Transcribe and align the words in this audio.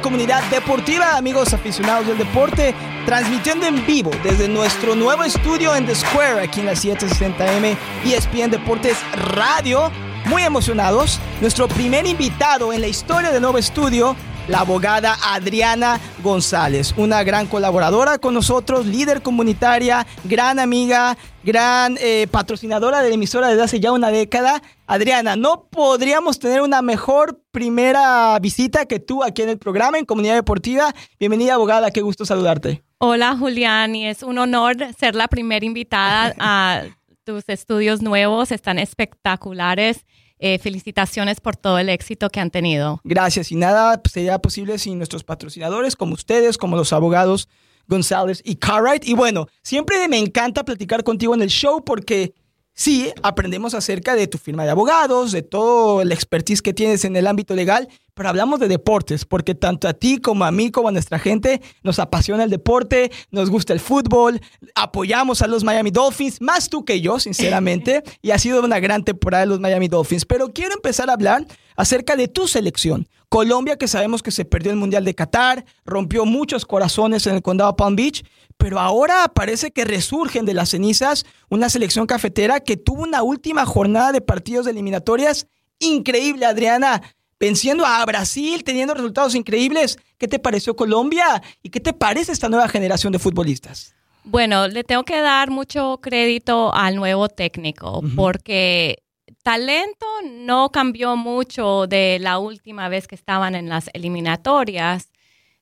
comunidad 0.00 0.42
deportiva, 0.44 1.18
amigos 1.18 1.52
aficionados 1.52 2.06
del 2.06 2.16
deporte, 2.16 2.74
transmitiendo 3.04 3.66
en 3.66 3.84
vivo 3.84 4.10
desde 4.22 4.48
nuestro 4.48 4.94
nuevo 4.94 5.22
estudio 5.22 5.76
en 5.76 5.84
The 5.84 5.94
Square, 5.94 6.40
aquí 6.40 6.60
en 6.60 6.66
la 6.66 6.72
760M 6.72 7.76
ESPN 8.06 8.50
Deportes 8.50 8.96
Radio. 9.34 9.90
Muy 10.26 10.42
emocionados. 10.42 11.20
Nuestro 11.42 11.68
primer 11.68 12.06
invitado 12.06 12.72
en 12.72 12.80
la 12.80 12.86
historia 12.86 13.30
del 13.30 13.42
nuevo 13.42 13.58
estudio 13.58 14.16
la 14.48 14.60
abogada 14.60 15.16
Adriana 15.22 16.00
González, 16.22 16.94
una 16.96 17.22
gran 17.24 17.46
colaboradora 17.46 18.18
con 18.18 18.34
nosotros, 18.34 18.86
líder 18.86 19.22
comunitaria, 19.22 20.06
gran 20.24 20.58
amiga, 20.58 21.16
gran 21.42 21.96
eh, 22.00 22.28
patrocinadora 22.30 23.02
de 23.02 23.08
la 23.08 23.14
emisora 23.14 23.48
desde 23.48 23.62
hace 23.62 23.80
ya 23.80 23.92
una 23.92 24.10
década. 24.10 24.62
Adriana, 24.86 25.36
no 25.36 25.66
podríamos 25.70 26.38
tener 26.38 26.62
una 26.62 26.82
mejor 26.82 27.40
primera 27.50 28.38
visita 28.38 28.86
que 28.86 29.00
tú 29.00 29.24
aquí 29.24 29.42
en 29.42 29.48
el 29.48 29.58
programa 29.58 29.98
en 29.98 30.04
Comunidad 30.04 30.34
Deportiva. 30.34 30.94
Bienvenida, 31.18 31.54
abogada, 31.54 31.90
qué 31.90 32.02
gusto 32.02 32.24
saludarte. 32.24 32.82
Hola, 32.98 33.36
Julián, 33.36 33.94
y 33.94 34.06
es 34.06 34.22
un 34.22 34.38
honor 34.38 34.76
ser 34.98 35.14
la 35.14 35.28
primera 35.28 35.66
invitada 35.66 36.34
a 36.38 36.82
tus 37.24 37.48
estudios 37.48 38.00
nuevos, 38.00 38.52
están 38.52 38.78
espectaculares 38.78 40.04
eh, 40.38 40.58
felicitaciones 40.58 41.40
por 41.40 41.56
todo 41.56 41.78
el 41.78 41.88
éxito 41.88 42.30
que 42.30 42.40
han 42.40 42.50
tenido. 42.50 43.00
Gracias. 43.04 43.50
Y 43.52 43.56
nada 43.56 44.00
sería 44.10 44.38
posible 44.38 44.78
sin 44.78 44.98
nuestros 44.98 45.24
patrocinadores 45.24 45.96
como 45.96 46.14
ustedes, 46.14 46.58
como 46.58 46.76
los 46.76 46.92
abogados 46.92 47.48
González 47.88 48.42
y 48.44 48.56
Cartwright. 48.56 49.06
Y 49.06 49.14
bueno, 49.14 49.46
siempre 49.62 50.08
me 50.08 50.18
encanta 50.18 50.64
platicar 50.64 51.04
contigo 51.04 51.34
en 51.34 51.42
el 51.42 51.48
show 51.48 51.84
porque 51.84 52.34
sí, 52.76 53.10
aprendemos 53.24 53.74
acerca 53.74 54.14
de 54.14 54.28
tu 54.28 54.38
firma 54.38 54.64
de 54.64 54.70
abogados, 54.70 55.32
de 55.32 55.42
todo 55.42 56.02
el 56.02 56.12
expertise 56.12 56.62
que 56.62 56.72
tienes 56.72 57.04
en 57.04 57.16
el 57.16 57.26
ámbito 57.26 57.56
legal, 57.56 57.88
pero 58.14 58.28
hablamos 58.28 58.60
de 58.60 58.68
deportes, 58.68 59.24
porque 59.24 59.54
tanto 59.54 59.88
a 59.88 59.94
ti 59.94 60.18
como 60.18 60.44
a 60.44 60.52
mí, 60.52 60.70
como 60.70 60.88
a 60.88 60.92
nuestra 60.92 61.18
gente, 61.18 61.60
nos 61.82 61.98
apasiona 61.98 62.44
el 62.44 62.50
deporte, 62.50 63.10
nos 63.30 63.50
gusta 63.50 63.72
el 63.72 63.80
fútbol, 63.80 64.40
apoyamos 64.74 65.42
a 65.42 65.48
los 65.48 65.64
Miami 65.64 65.90
Dolphins, 65.90 66.40
más 66.40 66.68
tú 66.68 66.84
que 66.84 67.00
yo, 67.00 67.18
sinceramente, 67.18 68.04
y 68.22 68.30
ha 68.30 68.38
sido 68.38 68.62
una 68.62 68.78
gran 68.78 69.04
temporada 69.04 69.42
de 69.42 69.48
los 69.48 69.60
Miami 69.60 69.88
Dolphins. 69.88 70.24
Pero 70.24 70.52
quiero 70.52 70.74
empezar 70.74 71.10
a 71.10 71.14
hablar 71.14 71.46
acerca 71.76 72.16
de 72.16 72.28
tu 72.28 72.46
selección. 72.46 73.08
Colombia, 73.28 73.76
que 73.76 73.88
sabemos 73.88 74.22
que 74.22 74.30
se 74.30 74.44
perdió 74.44 74.70
el 74.70 74.78
Mundial 74.78 75.04
de 75.04 75.14
Qatar, 75.14 75.64
rompió 75.84 76.24
muchos 76.24 76.64
corazones 76.64 77.26
en 77.26 77.34
el 77.34 77.42
condado 77.42 77.74
Palm 77.76 77.96
Beach, 77.96 78.24
pero 78.56 78.78
ahora 78.78 79.28
parece 79.34 79.70
que 79.72 79.84
resurgen 79.84 80.46
de 80.46 80.54
las 80.54 80.70
cenizas 80.70 81.26
una 81.50 81.68
selección 81.68 82.06
cafetera 82.06 82.60
que 82.60 82.76
tuvo 82.76 83.02
una 83.02 83.22
última 83.22 83.66
jornada 83.66 84.12
de 84.12 84.20
partidos 84.20 84.64
de 84.64 84.70
eliminatorias 84.72 85.48
increíble, 85.78 86.46
Adriana 86.46 87.02
venciendo 87.38 87.84
a 87.84 88.04
Brasil, 88.04 88.64
teniendo 88.64 88.94
resultados 88.94 89.34
increíbles. 89.34 89.98
¿Qué 90.18 90.28
te 90.28 90.38
pareció 90.38 90.74
Colombia? 90.74 91.42
¿Y 91.62 91.70
qué 91.70 91.80
te 91.80 91.92
parece 91.92 92.32
esta 92.32 92.48
nueva 92.48 92.68
generación 92.68 93.12
de 93.12 93.18
futbolistas? 93.18 93.94
Bueno, 94.24 94.66
le 94.66 94.82
tengo 94.82 95.04
que 95.04 95.20
dar 95.20 95.50
mucho 95.50 95.98
crédito 96.02 96.74
al 96.74 96.96
nuevo 96.96 97.28
técnico 97.28 98.02
porque 98.16 98.98
talento 99.46 100.06
no 100.24 100.72
cambió 100.72 101.14
mucho 101.14 101.86
de 101.86 102.18
la 102.20 102.40
última 102.40 102.88
vez 102.88 103.06
que 103.06 103.14
estaban 103.14 103.54
en 103.54 103.68
las 103.68 103.88
eliminatorias. 103.92 105.12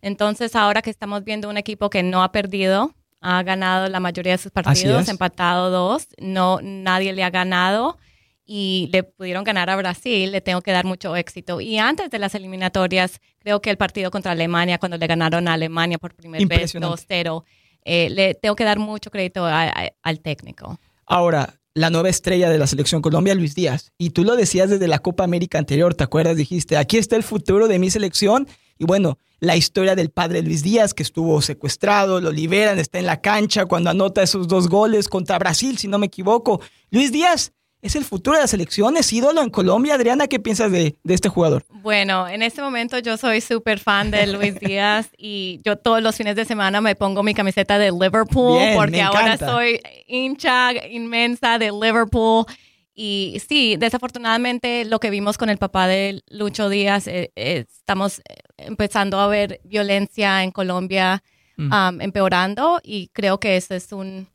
Entonces, 0.00 0.56
ahora 0.56 0.80
que 0.80 0.88
estamos 0.88 1.22
viendo 1.22 1.50
un 1.50 1.58
equipo 1.58 1.90
que 1.90 2.02
no 2.02 2.22
ha 2.22 2.32
perdido, 2.32 2.94
ha 3.20 3.42
ganado 3.42 3.86
la 3.90 4.00
mayoría 4.00 4.32
de 4.32 4.38
sus 4.38 4.52
partidos, 4.52 5.06
empatado 5.10 5.68
dos, 5.68 6.08
no 6.16 6.60
nadie 6.62 7.12
le 7.12 7.24
ha 7.24 7.28
ganado 7.28 7.98
y 8.46 8.88
le 8.90 9.02
pudieron 9.02 9.44
ganar 9.44 9.68
a 9.68 9.76
Brasil, 9.76 10.32
le 10.32 10.40
tengo 10.40 10.62
que 10.62 10.72
dar 10.72 10.86
mucho 10.86 11.14
éxito. 11.14 11.60
Y 11.60 11.76
antes 11.76 12.08
de 12.08 12.18
las 12.18 12.34
eliminatorias, 12.34 13.20
creo 13.38 13.60
que 13.60 13.68
el 13.68 13.76
partido 13.76 14.10
contra 14.10 14.32
Alemania, 14.32 14.78
cuando 14.78 14.96
le 14.96 15.06
ganaron 15.06 15.46
a 15.46 15.52
Alemania 15.52 15.98
por 15.98 16.14
primera 16.14 16.42
vez 16.46 16.74
2-0, 16.74 17.44
eh, 17.84 18.08
le 18.08 18.32
tengo 18.32 18.56
que 18.56 18.64
dar 18.64 18.78
mucho 18.78 19.10
crédito 19.10 19.44
al 19.44 20.20
técnico. 20.22 20.80
Ahora, 21.04 21.60
la 21.74 21.90
nueva 21.90 22.08
estrella 22.08 22.48
de 22.48 22.58
la 22.58 22.68
selección 22.68 23.02
Colombia, 23.02 23.34
Luis 23.34 23.54
Díaz. 23.54 23.92
Y 23.98 24.10
tú 24.10 24.24
lo 24.24 24.36
decías 24.36 24.70
desde 24.70 24.86
la 24.86 25.00
Copa 25.00 25.24
América 25.24 25.58
anterior, 25.58 25.94
¿te 25.94 26.04
acuerdas? 26.04 26.36
Dijiste, 26.36 26.76
aquí 26.76 26.98
está 26.98 27.16
el 27.16 27.24
futuro 27.24 27.66
de 27.66 27.80
mi 27.80 27.90
selección. 27.90 28.46
Y 28.78 28.84
bueno, 28.84 29.18
la 29.40 29.56
historia 29.56 29.96
del 29.96 30.10
padre 30.10 30.42
Luis 30.42 30.62
Díaz, 30.62 30.94
que 30.94 31.02
estuvo 31.02 31.42
secuestrado, 31.42 32.20
lo 32.20 32.30
liberan, 32.30 32.78
está 32.78 32.98
en 32.98 33.06
la 33.06 33.20
cancha 33.20 33.66
cuando 33.66 33.90
anota 33.90 34.22
esos 34.22 34.46
dos 34.46 34.68
goles 34.68 35.08
contra 35.08 35.38
Brasil, 35.38 35.76
si 35.76 35.88
no 35.88 35.98
me 35.98 36.06
equivoco. 36.06 36.60
Luis 36.90 37.12
Díaz 37.12 37.52
es 37.84 37.96
el 37.96 38.04
futuro 38.06 38.36
de 38.36 38.42
la 38.42 38.46
selección, 38.46 38.96
es 38.96 39.12
ídolo 39.12 39.42
en 39.42 39.50
Colombia. 39.50 39.94
Adriana, 39.94 40.26
¿qué 40.26 40.40
piensas 40.40 40.72
de, 40.72 40.96
este 41.04 41.28
jugador? 41.28 41.66
Bueno, 41.68 42.26
en 42.26 42.42
este 42.42 42.62
momento 42.62 42.98
yo 42.98 43.18
soy 43.18 43.42
súper 43.42 43.78
fan 43.78 44.10
de 44.10 44.26
Luis 44.26 44.58
Díaz 44.58 45.10
y 45.18 45.60
yo 45.62 45.76
todos 45.76 46.02
los 46.02 46.16
fines 46.16 46.34
de 46.34 46.46
semana 46.46 46.80
me 46.80 46.94
pongo 46.94 47.22
mi 47.22 47.34
camiseta 47.34 47.78
de 47.78 47.92
Liverpool 47.92 48.58
porque 48.74 49.02
ahora 49.02 49.36
soy 49.36 49.82
hincha 50.06 50.72
inmensa 50.86 51.58
de 51.58 51.70
Liverpool. 51.72 52.46
Y 52.94 53.42
sí, 53.46 53.76
desafortunadamente 53.76 54.86
lo 54.86 54.98
que 54.98 55.10
vimos 55.10 55.36
con 55.36 55.50
el 55.50 55.58
papá 55.58 55.86
de 55.86 56.22
Lucho 56.30 56.70
Díaz, 56.70 57.06
eh, 57.06 57.32
eh, 57.36 57.66
estamos 57.68 58.22
empezando 58.56 59.20
a 59.20 59.26
ver 59.26 59.60
violencia 59.62 60.42
en 60.42 60.52
Colombia 60.52 61.22
mm. 61.58 62.00
empeorando 62.00 62.80
y 62.82 63.08
creo 63.08 63.38
que 63.38 63.58
ese 63.58 63.76
es 63.76 63.92
un 63.92 64.28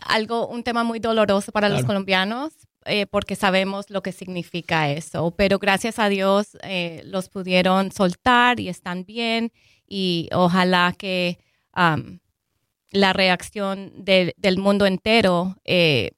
algo, 0.00 0.46
un 0.46 0.62
tema 0.62 0.84
muy 0.84 0.98
doloroso 0.98 1.52
para 1.52 1.68
los 1.68 1.84
colombianos. 1.84 2.52
Eh, 2.84 3.06
porque 3.06 3.36
sabemos 3.36 3.90
lo 3.90 4.02
que 4.02 4.10
significa 4.10 4.90
eso, 4.90 5.30
pero 5.36 5.60
gracias 5.60 6.00
a 6.00 6.08
Dios 6.08 6.58
eh, 6.64 7.00
los 7.04 7.28
pudieron 7.28 7.92
soltar 7.92 8.58
y 8.58 8.68
están 8.68 9.04
bien 9.04 9.52
y 9.86 10.28
ojalá 10.32 10.92
que 10.98 11.38
la 12.92 13.12
reacción 13.12 13.92
del 13.96 14.58
mundo 14.58 14.86
entero 14.86 15.56
eh, 15.64 16.10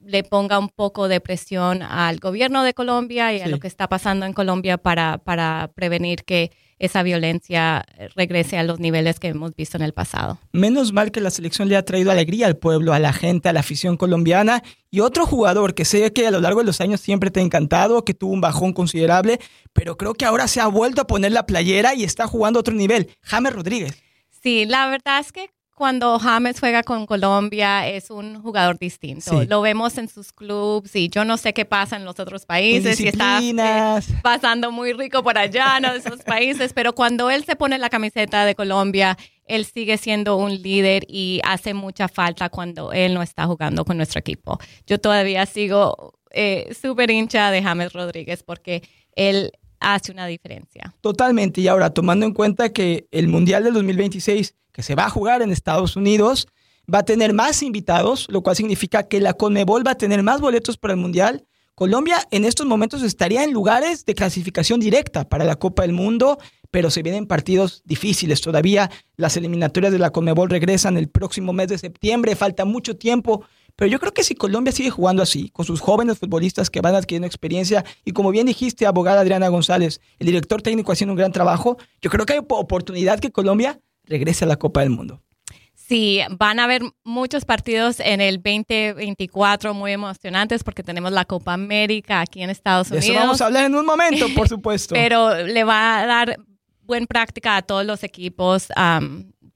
le 0.00 0.24
ponga 0.24 0.58
un 0.58 0.68
poco 0.68 1.08
de 1.08 1.20
presión 1.20 1.82
al 1.82 2.18
gobierno 2.18 2.62
de 2.62 2.74
Colombia 2.74 3.32
y 3.32 3.40
a 3.40 3.48
lo 3.48 3.58
que 3.58 3.68
está 3.68 3.88
pasando 3.88 4.26
en 4.26 4.32
Colombia 4.32 4.78
para, 4.78 5.18
para 5.18 5.70
prevenir 5.74 6.24
que 6.24 6.52
esa 6.82 7.04
violencia 7.04 7.84
regrese 8.16 8.58
a 8.58 8.64
los 8.64 8.80
niveles 8.80 9.20
que 9.20 9.28
hemos 9.28 9.54
visto 9.54 9.76
en 9.76 9.84
el 9.84 9.92
pasado. 9.92 10.40
Menos 10.52 10.92
mal 10.92 11.12
que 11.12 11.20
la 11.20 11.30
selección 11.30 11.68
le 11.68 11.76
ha 11.76 11.84
traído 11.84 12.10
alegría 12.10 12.48
al 12.48 12.56
pueblo, 12.56 12.92
a 12.92 12.98
la 12.98 13.12
gente, 13.12 13.48
a 13.48 13.52
la 13.52 13.60
afición 13.60 13.96
colombiana. 13.96 14.64
Y 14.90 14.98
otro 14.98 15.24
jugador 15.24 15.74
que 15.74 15.84
sé 15.84 16.12
que 16.12 16.26
a 16.26 16.32
lo 16.32 16.40
largo 16.40 16.58
de 16.58 16.66
los 16.66 16.80
años 16.80 17.00
siempre 17.00 17.30
te 17.30 17.38
ha 17.38 17.42
encantado, 17.44 18.04
que 18.04 18.14
tuvo 18.14 18.32
un 18.32 18.40
bajón 18.40 18.72
considerable, 18.72 19.38
pero 19.72 19.96
creo 19.96 20.14
que 20.14 20.24
ahora 20.24 20.48
se 20.48 20.60
ha 20.60 20.66
vuelto 20.66 21.02
a 21.02 21.06
poner 21.06 21.30
la 21.30 21.46
playera 21.46 21.94
y 21.94 22.02
está 22.02 22.26
jugando 22.26 22.58
a 22.58 22.62
otro 22.62 22.74
nivel. 22.74 23.16
James 23.22 23.52
Rodríguez. 23.52 24.02
Sí, 24.42 24.64
la 24.66 24.88
verdad 24.88 25.20
es 25.20 25.30
que 25.30 25.50
cuando 25.74 26.18
James 26.18 26.60
juega 26.60 26.82
con 26.82 27.06
Colombia 27.06 27.88
es 27.88 28.10
un 28.10 28.40
jugador 28.42 28.78
distinto. 28.78 29.44
Lo 29.44 29.62
vemos 29.62 29.96
en 29.98 30.08
sus 30.08 30.32
clubes 30.32 30.94
y 30.94 31.08
yo 31.08 31.24
no 31.24 31.36
sé 31.36 31.52
qué 31.52 31.64
pasa 31.64 31.96
en 31.96 32.04
los 32.04 32.20
otros 32.20 32.46
países. 32.46 33.00
Y 33.00 33.08
está 33.08 33.40
eh, 33.42 34.00
pasando 34.22 34.70
muy 34.70 34.92
rico 34.92 35.22
por 35.22 35.38
allá 35.38 35.78
en 35.78 35.86
esos 35.86 36.22
países, 36.22 36.72
pero 36.72 36.94
cuando 36.94 37.30
él 37.30 37.44
se 37.44 37.56
pone 37.56 37.78
la 37.78 37.88
camiseta 37.88 38.44
de 38.44 38.54
Colombia, 38.54 39.16
él 39.46 39.64
sigue 39.64 39.98
siendo 39.98 40.36
un 40.36 40.60
líder 40.60 41.04
y 41.08 41.40
hace 41.44 41.74
mucha 41.74 42.08
falta 42.08 42.48
cuando 42.48 42.92
él 42.92 43.14
no 43.14 43.22
está 43.22 43.46
jugando 43.46 43.84
con 43.84 43.96
nuestro 43.96 44.20
equipo. 44.20 44.58
Yo 44.86 44.98
todavía 45.00 45.46
sigo 45.46 46.18
eh, 46.30 46.74
súper 46.80 47.10
hincha 47.10 47.50
de 47.50 47.62
James 47.62 47.92
Rodríguez 47.92 48.42
porque 48.42 48.82
él 49.14 49.52
hace 49.82 50.12
una 50.12 50.26
diferencia. 50.26 50.94
Totalmente. 51.00 51.60
Y 51.60 51.68
ahora, 51.68 51.90
tomando 51.90 52.26
en 52.26 52.32
cuenta 52.32 52.72
que 52.72 53.06
el 53.10 53.28
Mundial 53.28 53.64
del 53.64 53.74
2026 53.74 54.54
que 54.72 54.82
se 54.82 54.94
va 54.94 55.06
a 55.06 55.10
jugar 55.10 55.42
en 55.42 55.52
Estados 55.52 55.96
Unidos, 55.96 56.48
va 56.92 57.00
a 57.00 57.04
tener 57.04 57.32
más 57.32 57.62
invitados, 57.62 58.26
lo 58.28 58.42
cual 58.42 58.56
significa 58.56 59.04
que 59.04 59.20
la 59.20 59.34
Conmebol 59.34 59.86
va 59.86 59.92
a 59.92 59.96
tener 59.96 60.22
más 60.22 60.40
boletos 60.40 60.78
para 60.78 60.94
el 60.94 61.00
Mundial. 61.00 61.44
Colombia 61.74 62.16
en 62.30 62.44
estos 62.44 62.66
momentos 62.66 63.02
estaría 63.02 63.44
en 63.44 63.52
lugares 63.52 64.04
de 64.04 64.14
clasificación 64.14 64.80
directa 64.80 65.28
para 65.28 65.44
la 65.44 65.56
Copa 65.56 65.82
del 65.82 65.92
Mundo, 65.92 66.38
pero 66.70 66.90
se 66.90 67.02
vienen 67.02 67.26
partidos 67.26 67.82
difíciles 67.84 68.40
todavía. 68.40 68.90
Las 69.16 69.36
eliminatorias 69.36 69.92
de 69.92 69.98
la 69.98 70.10
Conmebol 70.10 70.50
regresan 70.50 70.96
el 70.96 71.08
próximo 71.08 71.52
mes 71.52 71.68
de 71.68 71.78
septiembre, 71.78 72.36
falta 72.36 72.64
mucho 72.64 72.96
tiempo. 72.96 73.44
Pero 73.76 73.90
yo 73.90 73.98
creo 73.98 74.12
que 74.12 74.24
si 74.24 74.34
Colombia 74.34 74.72
sigue 74.72 74.90
jugando 74.90 75.22
así, 75.22 75.48
con 75.50 75.64
sus 75.64 75.80
jóvenes 75.80 76.18
futbolistas 76.18 76.70
que 76.70 76.80
van 76.80 76.94
adquiriendo 76.94 77.26
experiencia, 77.26 77.84
y 78.04 78.12
como 78.12 78.30
bien 78.30 78.46
dijiste, 78.46 78.86
abogada 78.86 79.20
Adriana 79.20 79.48
González, 79.48 80.00
el 80.18 80.26
director 80.26 80.62
técnico 80.62 80.92
haciendo 80.92 81.12
un 81.12 81.18
gran 81.18 81.32
trabajo, 81.32 81.78
yo 82.00 82.10
creo 82.10 82.26
que 82.26 82.34
hay 82.34 82.40
oportunidad 82.40 83.20
que 83.20 83.30
Colombia 83.30 83.80
regrese 84.04 84.44
a 84.44 84.48
la 84.48 84.56
Copa 84.56 84.80
del 84.80 84.90
Mundo. 84.90 85.22
Sí, 85.74 86.20
van 86.38 86.60
a 86.60 86.64
haber 86.64 86.82
muchos 87.04 87.44
partidos 87.44 88.00
en 88.00 88.20
el 88.20 88.36
2024 88.36 89.74
muy 89.74 89.92
emocionantes 89.92 90.62
porque 90.64 90.82
tenemos 90.82 91.12
la 91.12 91.24
Copa 91.24 91.52
América 91.52 92.20
aquí 92.20 92.42
en 92.42 92.50
Estados 92.50 92.90
Unidos. 92.90 93.06
De 93.06 93.12
eso 93.12 93.20
vamos 93.20 93.40
a 93.40 93.46
hablar 93.46 93.64
en 93.64 93.74
un 93.74 93.84
momento, 93.84 94.26
por 94.34 94.48
supuesto. 94.48 94.94
Pero 94.94 95.44
le 95.44 95.64
va 95.64 96.00
a 96.00 96.06
dar 96.06 96.38
buena 96.82 97.06
práctica 97.06 97.56
a 97.56 97.62
todos 97.62 97.84
los 97.84 98.04
equipos 98.04 98.68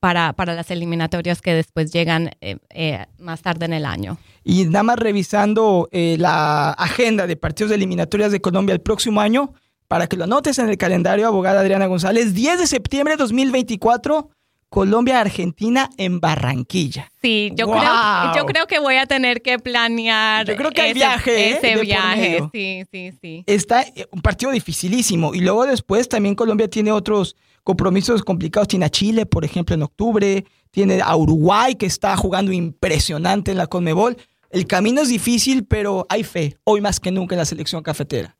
para, 0.00 0.32
para, 0.32 0.54
las 0.54 0.70
eliminatorias 0.70 1.40
que 1.40 1.54
después 1.54 1.92
llegan 1.92 2.30
eh, 2.40 2.56
eh, 2.70 3.06
más 3.18 3.42
tarde 3.42 3.66
en 3.66 3.72
el 3.72 3.84
año. 3.84 4.18
Y 4.44 4.64
nada 4.66 4.82
más 4.82 4.98
revisando 4.98 5.88
eh, 5.92 6.16
la 6.18 6.70
agenda 6.70 7.26
de 7.26 7.36
partidos 7.36 7.70
de 7.70 7.76
eliminatorias 7.76 8.32
de 8.32 8.40
Colombia 8.40 8.72
el 8.72 8.80
próximo 8.80 9.20
año, 9.20 9.52
para 9.88 10.06
que 10.06 10.16
lo 10.16 10.24
anotes 10.24 10.58
en 10.58 10.68
el 10.68 10.78
calendario, 10.78 11.26
abogada 11.26 11.60
Adriana 11.60 11.86
González, 11.86 12.34
10 12.34 12.58
de 12.58 12.66
septiembre 12.66 13.14
de 13.14 13.18
2024, 13.18 14.30
Colombia-Argentina 14.76 15.88
en 15.96 16.20
Barranquilla. 16.20 17.10
Sí, 17.22 17.50
yo, 17.54 17.66
creo, 17.66 17.82
yo 18.36 18.44
creo 18.44 18.66
que 18.66 18.78
voy 18.78 18.96
a 18.96 19.06
tener 19.06 19.40
que 19.40 19.58
planear 19.58 20.46
yo 20.46 20.54
creo 20.54 20.70
que 20.70 20.90
ese, 20.90 20.92
viaje, 20.92 21.48
¿eh? 21.48 21.58
ese 21.62 21.80
viaje. 21.80 22.40
Sí, 22.52 22.82
sí, 22.92 23.12
sí. 23.22 23.44
Está 23.46 23.80
eh, 23.80 24.06
un 24.10 24.20
partido 24.20 24.52
dificilísimo. 24.52 25.34
Y 25.34 25.40
luego 25.40 25.64
después 25.64 26.10
también 26.10 26.34
Colombia 26.34 26.68
tiene 26.68 26.92
otros 26.92 27.36
compromisos 27.64 28.22
complicados. 28.22 28.68
Tiene 28.68 28.84
a 28.84 28.90
Chile, 28.90 29.24
por 29.24 29.46
ejemplo, 29.46 29.74
en 29.74 29.82
octubre. 29.82 30.44
Tiene 30.70 31.00
a 31.00 31.16
Uruguay, 31.16 31.76
que 31.76 31.86
está 31.86 32.14
jugando 32.18 32.52
impresionante 32.52 33.52
en 33.52 33.56
la 33.56 33.68
Conmebol. 33.68 34.18
El 34.50 34.66
camino 34.66 35.00
es 35.00 35.08
difícil, 35.08 35.64
pero 35.64 36.04
hay 36.10 36.22
fe, 36.22 36.58
hoy 36.64 36.82
más 36.82 37.00
que 37.00 37.10
nunca 37.10 37.34
en 37.34 37.38
la 37.38 37.46
selección 37.46 37.82
cafetera. 37.82 38.36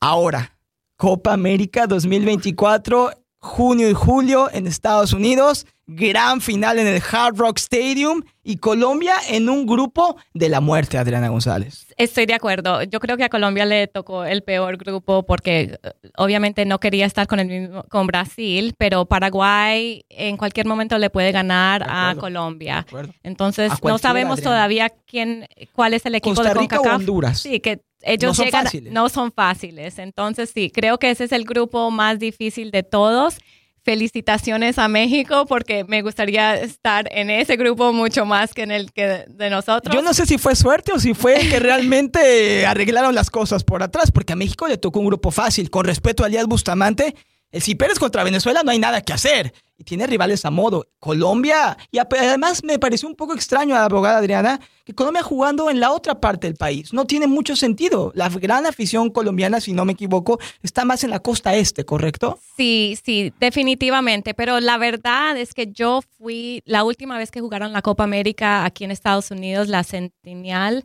Ahora, 0.00 0.58
Copa 0.96 1.32
América 1.32 1.86
2024 1.86 3.21
junio 3.42 3.90
y 3.90 3.92
julio 3.92 4.48
en 4.52 4.68
Estados 4.68 5.12
Unidos, 5.12 5.66
gran 5.88 6.40
final 6.40 6.78
en 6.78 6.86
el 6.86 7.02
Hard 7.02 7.36
Rock 7.36 7.58
Stadium 7.58 8.22
y 8.44 8.58
Colombia 8.58 9.14
en 9.28 9.48
un 9.48 9.66
grupo 9.66 10.16
de 10.32 10.48
la 10.48 10.60
muerte, 10.60 10.96
Adriana 10.96 11.28
González. 11.28 11.88
Estoy 11.96 12.26
de 12.26 12.34
acuerdo. 12.34 12.84
Yo 12.84 13.00
creo 13.00 13.16
que 13.16 13.24
a 13.24 13.28
Colombia 13.28 13.66
le 13.66 13.88
tocó 13.88 14.24
el 14.24 14.42
peor 14.42 14.76
grupo 14.76 15.24
porque 15.24 15.76
eh, 15.82 15.90
obviamente 16.16 16.64
no 16.64 16.78
quería 16.78 17.04
estar 17.04 17.26
con 17.26 17.40
el 17.40 17.48
mismo, 17.48 17.82
con 17.90 18.06
Brasil, 18.06 18.74
pero 18.78 19.06
Paraguay 19.06 20.04
en 20.08 20.36
cualquier 20.36 20.66
momento 20.66 20.96
le 20.98 21.10
puede 21.10 21.32
ganar 21.32 21.84
a 21.88 22.14
Colombia. 22.18 22.86
Entonces 23.24 23.72
no 23.82 23.98
sabemos 23.98 24.40
todavía 24.40 24.88
quién, 25.04 25.46
cuál 25.72 25.94
es 25.94 26.06
el 26.06 26.14
equipo 26.14 26.36
Costa 26.36 26.54
de 26.54 26.60
Rica 26.60 26.76
CONCACAF. 26.76 26.96
O 26.96 27.00
Honduras. 27.00 27.40
Sí, 27.40 27.58
que 27.58 27.82
ellos 28.02 28.38
no 28.38 28.44
llegan, 28.44 28.60
son 28.60 28.64
fáciles. 28.64 28.92
no 28.92 29.08
son 29.08 29.32
fáciles. 29.32 29.98
Entonces 29.98 30.50
sí, 30.54 30.70
creo 30.70 30.98
que 30.98 31.10
ese 31.10 31.24
es 31.24 31.32
el 31.32 31.44
grupo 31.44 31.90
más 31.90 32.18
difícil 32.18 32.70
de 32.70 32.82
todos 32.82 33.38
felicitaciones 33.84 34.78
a 34.78 34.88
México 34.88 35.44
porque 35.46 35.84
me 35.84 36.02
gustaría 36.02 36.54
estar 36.54 37.08
en 37.10 37.30
ese 37.30 37.56
grupo 37.56 37.92
mucho 37.92 38.24
más 38.24 38.54
que 38.54 38.62
en 38.62 38.70
el 38.70 38.92
que 38.92 39.24
de 39.28 39.50
nosotros. 39.50 39.94
Yo 39.94 40.02
no 40.02 40.14
sé 40.14 40.26
si 40.26 40.38
fue 40.38 40.54
suerte 40.54 40.92
o 40.92 41.00
si 41.00 41.14
fue 41.14 41.34
que 41.48 41.58
realmente 41.60 42.64
arreglaron 42.64 43.14
las 43.14 43.30
cosas 43.30 43.64
por 43.64 43.82
atrás, 43.82 44.12
porque 44.12 44.32
a 44.34 44.36
México 44.36 44.68
le 44.68 44.78
tocó 44.78 45.00
un 45.00 45.06
grupo 45.06 45.30
fácil. 45.30 45.70
Con 45.70 45.84
respeto 45.84 46.22
a 46.22 46.28
Elías 46.28 46.46
Bustamante, 46.46 47.14
el 47.50 47.62
si 47.62 47.74
Pérez 47.74 47.98
contra 47.98 48.24
Venezuela 48.24 48.62
no 48.62 48.70
hay 48.70 48.78
nada 48.78 49.02
que 49.02 49.12
hacer. 49.12 49.52
Tiene 49.84 50.06
rivales 50.06 50.44
a 50.44 50.50
modo. 50.50 50.86
Colombia, 50.98 51.76
y 51.90 51.98
además 51.98 52.62
me 52.64 52.78
pareció 52.78 53.08
un 53.08 53.14
poco 53.14 53.34
extraño 53.34 53.74
a 53.74 53.80
la 53.80 53.84
abogada 53.86 54.18
Adriana, 54.18 54.60
que 54.84 54.94
Colombia 54.94 55.22
jugando 55.22 55.70
en 55.70 55.80
la 55.80 55.92
otra 55.92 56.20
parte 56.20 56.46
del 56.46 56.56
país. 56.56 56.92
No 56.92 57.06
tiene 57.06 57.26
mucho 57.26 57.56
sentido. 57.56 58.12
La 58.14 58.28
gran 58.28 58.66
afición 58.66 59.10
colombiana, 59.10 59.60
si 59.60 59.72
no 59.72 59.84
me 59.84 59.92
equivoco, 59.92 60.38
está 60.62 60.84
más 60.84 61.04
en 61.04 61.10
la 61.10 61.20
costa 61.20 61.54
este, 61.54 61.84
¿correcto? 61.84 62.38
Sí, 62.56 62.98
sí, 63.04 63.32
definitivamente. 63.38 64.34
Pero 64.34 64.60
la 64.60 64.78
verdad 64.78 65.36
es 65.36 65.54
que 65.54 65.66
yo 65.66 66.00
fui, 66.18 66.62
la 66.64 66.84
última 66.84 67.18
vez 67.18 67.30
que 67.30 67.40
jugaron 67.40 67.72
la 67.72 67.82
Copa 67.82 68.04
América 68.04 68.64
aquí 68.64 68.84
en 68.84 68.90
Estados 68.90 69.30
Unidos, 69.30 69.68
la 69.68 69.84
Centennial, 69.84 70.84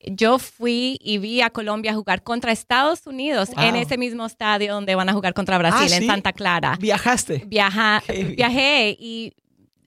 yo 0.00 0.38
fui 0.38 0.98
y 1.02 1.18
vi 1.18 1.40
a 1.40 1.50
Colombia 1.50 1.92
jugar 1.94 2.22
contra 2.22 2.52
Estados 2.52 3.06
Unidos 3.06 3.50
Wow. 3.54 3.64
en 3.64 3.76
ese 3.76 3.98
mismo 3.98 4.24
estadio 4.26 4.72
donde 4.74 4.94
van 4.94 5.08
a 5.08 5.12
jugar 5.12 5.34
contra 5.34 5.58
Brasil, 5.58 5.88
Ah, 5.92 5.96
en 5.96 6.02
¿sí? 6.02 6.06
Santa 6.06 6.32
Clara. 6.32 6.76
Viajaste. 6.80 7.42
Viaja, 7.46 8.02
viajé 8.36 8.96
y 8.98 9.32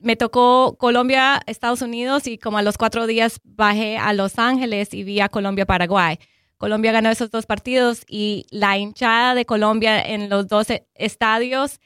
me 0.00 0.16
tocó 0.16 0.76
Colombia, 0.78 1.40
Estados 1.46 1.80
Unidos 1.80 2.26
y 2.26 2.36
como 2.36 2.58
a 2.58 2.62
los 2.62 2.76
cuatro 2.76 3.06
días 3.06 3.40
bajé 3.44 3.96
a 3.98 4.12
Los 4.12 4.38
Ángeles 4.38 4.92
y 4.94 5.04
vi 5.04 5.20
a 5.20 5.28
Colombia, 5.28 5.64
Paraguay. 5.64 6.18
Colombia 6.58 6.92
ganó 6.92 7.08
esos 7.10 7.30
dos 7.30 7.46
partidos 7.46 8.02
y 8.08 8.46
la 8.50 8.78
hinchada 8.78 9.34
de 9.34 9.44
Colombia 9.46 10.00
en 10.00 10.28
los 10.28 10.46
dos 10.46 10.66
estadios, 10.94 11.80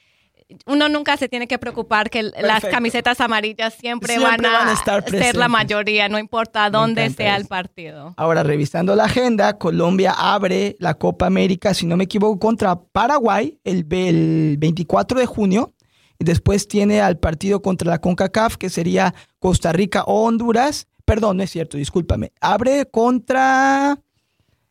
uno 0.65 0.87
nunca 0.89 1.17
se 1.17 1.27
tiene 1.27 1.47
que 1.47 1.59
preocupar 1.59 2.09
que 2.09 2.23
las 2.23 2.63
camisetas 2.63 3.19
amarillas 3.19 3.73
siempre, 3.73 4.13
Siempre 4.15 4.47
van 4.47 4.55
a, 4.55 4.59
van 4.59 4.67
a 4.69 4.73
estar 4.73 5.09
ser 5.09 5.35
la 5.35 5.47
mayoría, 5.47 6.07
no 6.07 6.19
importa 6.19 6.69
dónde 6.69 7.09
sea 7.09 7.35
el 7.35 7.45
partido. 7.45 8.13
Ahora, 8.17 8.43
revisando 8.43 8.95
la 8.95 9.05
agenda, 9.05 9.57
Colombia 9.57 10.13
abre 10.17 10.75
la 10.79 10.93
Copa 10.93 11.27
América, 11.27 11.73
si 11.73 11.85
no 11.85 11.97
me 11.97 12.05
equivoco, 12.05 12.39
contra 12.39 12.79
Paraguay 12.79 13.59
el, 13.63 13.85
el 13.91 14.57
24 14.57 15.19
de 15.19 15.25
junio. 15.25 15.73
Y 16.19 16.25
después 16.25 16.67
tiene 16.67 16.99
al 16.99 17.19
partido 17.19 17.61
contra 17.61 17.89
la 17.91 18.01
CONCACAF, 18.01 18.57
que 18.57 18.71
sería 18.71 19.13
Costa 19.37 19.71
Rica 19.71 20.03
o 20.07 20.25
Honduras. 20.25 20.87
Perdón, 21.05 21.37
no 21.37 21.43
es 21.43 21.51
cierto, 21.51 21.77
discúlpame. 21.77 22.31
Abre 22.41 22.87
contra 22.89 23.99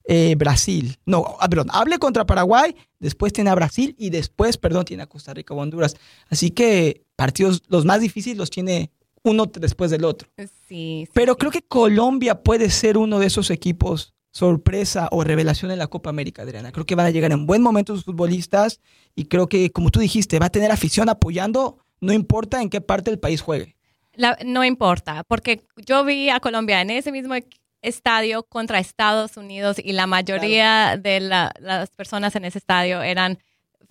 eh, 0.09 0.35
Brasil. 0.37 0.97
No, 1.07 1.37
ah, 1.41 1.49
perdón, 1.49 1.69
hable 1.73 1.99
contra 1.99 2.25
Paraguay, 2.27 2.75
después 2.99 3.33
tiene 3.33 3.51
a 3.51 3.55
Brasil 3.55 3.95
y 3.99 4.11
después, 4.11 4.57
perdón, 4.57 4.85
tiene 4.85 5.03
a 5.03 5.07
Costa 5.07 5.35
Rica 5.35 5.55
o 5.55 5.59
Honduras. 5.59 5.97
Así 6.29 6.51
que 6.51 7.03
partidos, 7.17 7.63
los 7.69 7.85
más 7.85 8.01
difíciles 8.01 8.39
los 8.39 8.51
tiene 8.51 8.91
uno 9.23 9.47
después 9.47 9.91
del 9.91 10.05
otro. 10.05 10.29
Sí, 10.39 10.47
sí, 10.69 11.09
Pero 11.13 11.33
sí. 11.33 11.39
creo 11.39 11.51
que 11.51 11.63
Colombia 11.63 12.43
puede 12.43 12.71
ser 12.71 12.97
uno 12.99 13.19
de 13.19 13.27
esos 13.27 13.51
equipos 13.51 14.15
sorpresa 14.31 15.09
o 15.13 15.25
revelación 15.25 15.71
en 15.71 15.79
la 15.79 15.87
Copa 15.87 16.11
América, 16.11 16.43
Adriana. 16.43 16.71
Creo 16.71 16.85
que 16.85 16.95
van 16.95 17.07
a 17.07 17.11
llegar 17.11 17.33
en 17.33 17.47
buen 17.47 17.63
momento 17.63 17.95
sus 17.95 18.05
futbolistas 18.05 18.81
y 19.15 19.25
creo 19.25 19.49
que, 19.49 19.71
como 19.73 19.91
tú 19.91 19.99
dijiste, 19.99 20.39
va 20.39 20.47
a 20.47 20.51
tener 20.51 20.71
afición 20.71 21.09
apoyando, 21.09 21.79
no 22.03 22.13
importa 22.13 22.61
en 22.61 22.69
qué 22.69 22.83
parte 22.83 23.11
del 23.11 23.19
país 23.19 23.41
juegue. 23.41 23.77
La- 24.15 24.37
no 24.45 24.63
importa, 24.63 25.25
porque 25.27 25.65
yo 25.87 26.05
vi 26.05 26.29
a 26.29 26.39
Colombia 26.41 26.83
en 26.83 26.91
ese 26.91 27.13
mismo 27.13 27.35
estadio 27.83 28.43
contra 28.45 28.79
Estados 28.79 29.37
Unidos 29.37 29.77
y 29.83 29.93
la 29.93 30.07
mayoría 30.07 30.97
de 31.01 31.21
la- 31.21 31.53
las 31.61 31.91
personas 31.91 32.35
en 32.37 32.45
ese 32.45 32.59
estadio 32.59 33.03
eran 33.03 33.39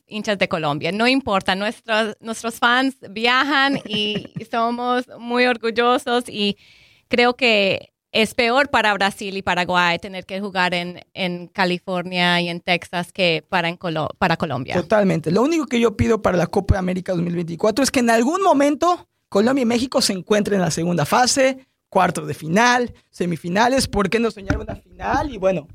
hinchas 0.08 0.38
de 0.38 0.48
Colombia. 0.48 0.92
No 0.92 1.08
importa, 1.08 1.56
nuestros, 1.56 2.16
nuestros 2.20 2.56
fans 2.56 2.96
viajan 3.10 3.80
y 3.86 4.26
somos 4.52 5.06
muy 5.20 5.46
orgullosos 5.46 6.26
y 6.28 6.58
creo 7.08 7.36
que 7.36 7.92
es 8.12 8.34
peor 8.34 8.70
para 8.70 8.94
Brasil 8.94 9.36
y 9.36 9.42
Paraguay 9.42 10.00
tener 10.00 10.26
que 10.26 10.40
jugar 10.40 10.74
en, 10.74 11.02
en 11.14 11.48
California 11.48 12.40
y 12.40 12.48
en 12.48 12.62
Texas 12.62 13.12
que 13.12 13.44
para, 13.50 13.68
en 13.68 13.78
Colo- 13.78 14.10
para 14.18 14.38
Colombia. 14.38 14.76
Totalmente. 14.76 15.32
Lo 15.32 15.42
único 15.42 15.66
que 15.66 15.80
yo 15.82 15.98
pido 15.98 16.22
para 16.22 16.38
la 16.38 16.48
Copa 16.48 16.78
América 16.78 17.12
2024 17.14 17.84
es 17.84 17.92
que 17.92 18.00
en 18.00 18.10
algún 18.10 18.42
momento 18.42 19.10
Colombia 19.28 19.64
y 19.64 19.66
México 19.66 20.02
se 20.02 20.14
encuentren 20.14 20.56
en 20.58 20.62
la 20.62 20.72
segunda 20.72 21.06
fase, 21.06 21.68
cuartos 21.96 22.28
de 22.28 22.34
final, 22.34 22.94
semifinales, 23.10 23.88
¿por 23.88 24.10
qué 24.10 24.20
no 24.20 24.30
soñar 24.30 24.58
una 24.58 24.76
final? 24.76 25.34
Y 25.34 25.38
bueno, 25.38 25.66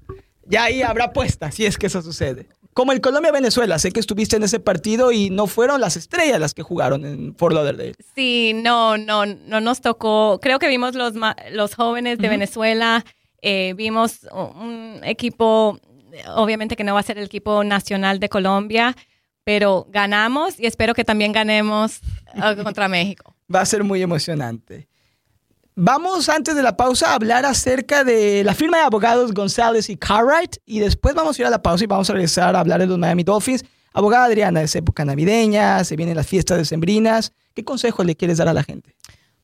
ya 0.45 0.65
ahí 0.65 0.83
habrá 0.83 1.15
puesta, 1.15 1.51
si 1.51 1.65
es 1.65 1.79
que 1.79 1.87
eso 1.87 2.03
sucede. 2.03 2.47
Como 2.75 2.93
el 2.93 3.01
Colombia-Venezuela, 3.01 3.79
sé 3.79 3.91
que 3.91 4.01
estuviste 4.01 4.37
en 4.37 4.43
ese 4.43 4.61
partido 4.61 5.13
y 5.13 5.31
no 5.31 5.47
fueron 5.47 5.81
las 5.81 5.97
estrellas 5.97 6.39
las 6.39 6.53
que 6.53 6.63
jugaron 6.63 7.07
en 7.07 7.35
Fort 7.37 7.55
Lauderdale. 7.55 7.95
Sí, 8.15 8.53
no, 8.55 8.99
no, 8.99 9.25
no 9.25 9.63
nos 9.63 9.81
tocó. 9.81 10.41
Creo 10.43 10.59
que 10.59 10.69
vimos 10.69 10.95
los, 10.95 11.15
los 11.53 11.75
jóvenes 11.75 12.19
de. 12.19 12.29
Venezuela, 12.29 13.03
eh, 13.41 13.73
vimos 13.75 14.29
un 14.31 15.01
equipo, 15.03 15.81
obviamente 16.37 16.77
que 16.77 16.85
no 16.85 16.93
va 16.93 17.01
a 17.01 17.03
ser 17.03 17.17
el 17.17 17.25
equipo 17.25 17.65
nacional 17.65 18.21
de 18.21 18.29
Colombia, 18.29 18.95
pero 19.43 19.87
ganamos 19.89 20.61
y 20.61 20.67
espero 20.67 20.93
que 20.93 21.03
también 21.03 21.33
ganemos 21.33 22.01
eh, 22.35 22.63
contra 22.63 22.89
México. 22.91 23.35
Va 23.53 23.63
a 23.63 23.67
ser 23.67 23.85
muy 23.85 24.03
emocionante. 24.03 24.90
Vamos 25.77 26.29
antes 26.29 26.57
de 26.57 26.63
la 26.63 26.77
pausa 26.77 27.11
a 27.11 27.15
hablar 27.15 27.47
acerca 27.47 28.03
de 28.03 28.43
la 28.45 28.55
firma 28.55 28.79
de 28.79 28.85
abogados 28.85 29.33
González 29.33 29.89
y 29.89 29.97
Cartwright 29.97 30.57
y 30.67 30.81
después 30.81 31.15
vamos 31.15 31.39
a 31.39 31.43
ir 31.43 31.47
a 31.47 31.51
la 31.51 31.63
pausa 31.63 31.85
y 31.85 31.87
vamos 31.87 32.11
a 32.11 32.13
regresar 32.13 32.57
a 32.57 32.61
hablar 32.61 32.81
de 32.81 32.87
los 32.87 32.99
Miami 32.99 33.23
Dolphins. 33.23 33.65
Abogada 33.93 34.25
Adriana, 34.25 34.63
es 34.63 34.75
época 34.75 35.05
navideña, 35.05 35.83
se 35.85 35.97
vienen 35.97 36.17
las 36.17 36.27
fiestas 36.27 36.59
decembrinas. 36.59 37.33
¿Qué 37.55 37.65
consejo 37.65 38.05
le 38.05 38.17
quieres 38.17 38.39
dar 38.39 38.49
a 38.49 38.53
la 38.53 38.65
gente? 38.65 38.95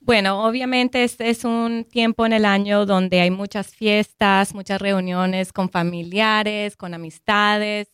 Bueno, 0.00 0.44
obviamente 0.44 1.04
este 1.04 1.30
es 1.30 1.44
un 1.44 1.84
tiempo 1.84 2.26
en 2.26 2.32
el 2.32 2.44
año 2.44 2.86
donde 2.86 3.20
hay 3.20 3.30
muchas 3.30 3.68
fiestas, 3.68 4.54
muchas 4.54 4.80
reuniones 4.80 5.52
con 5.52 5.68
familiares, 5.68 6.76
con 6.76 6.94
amistades. 6.94 7.88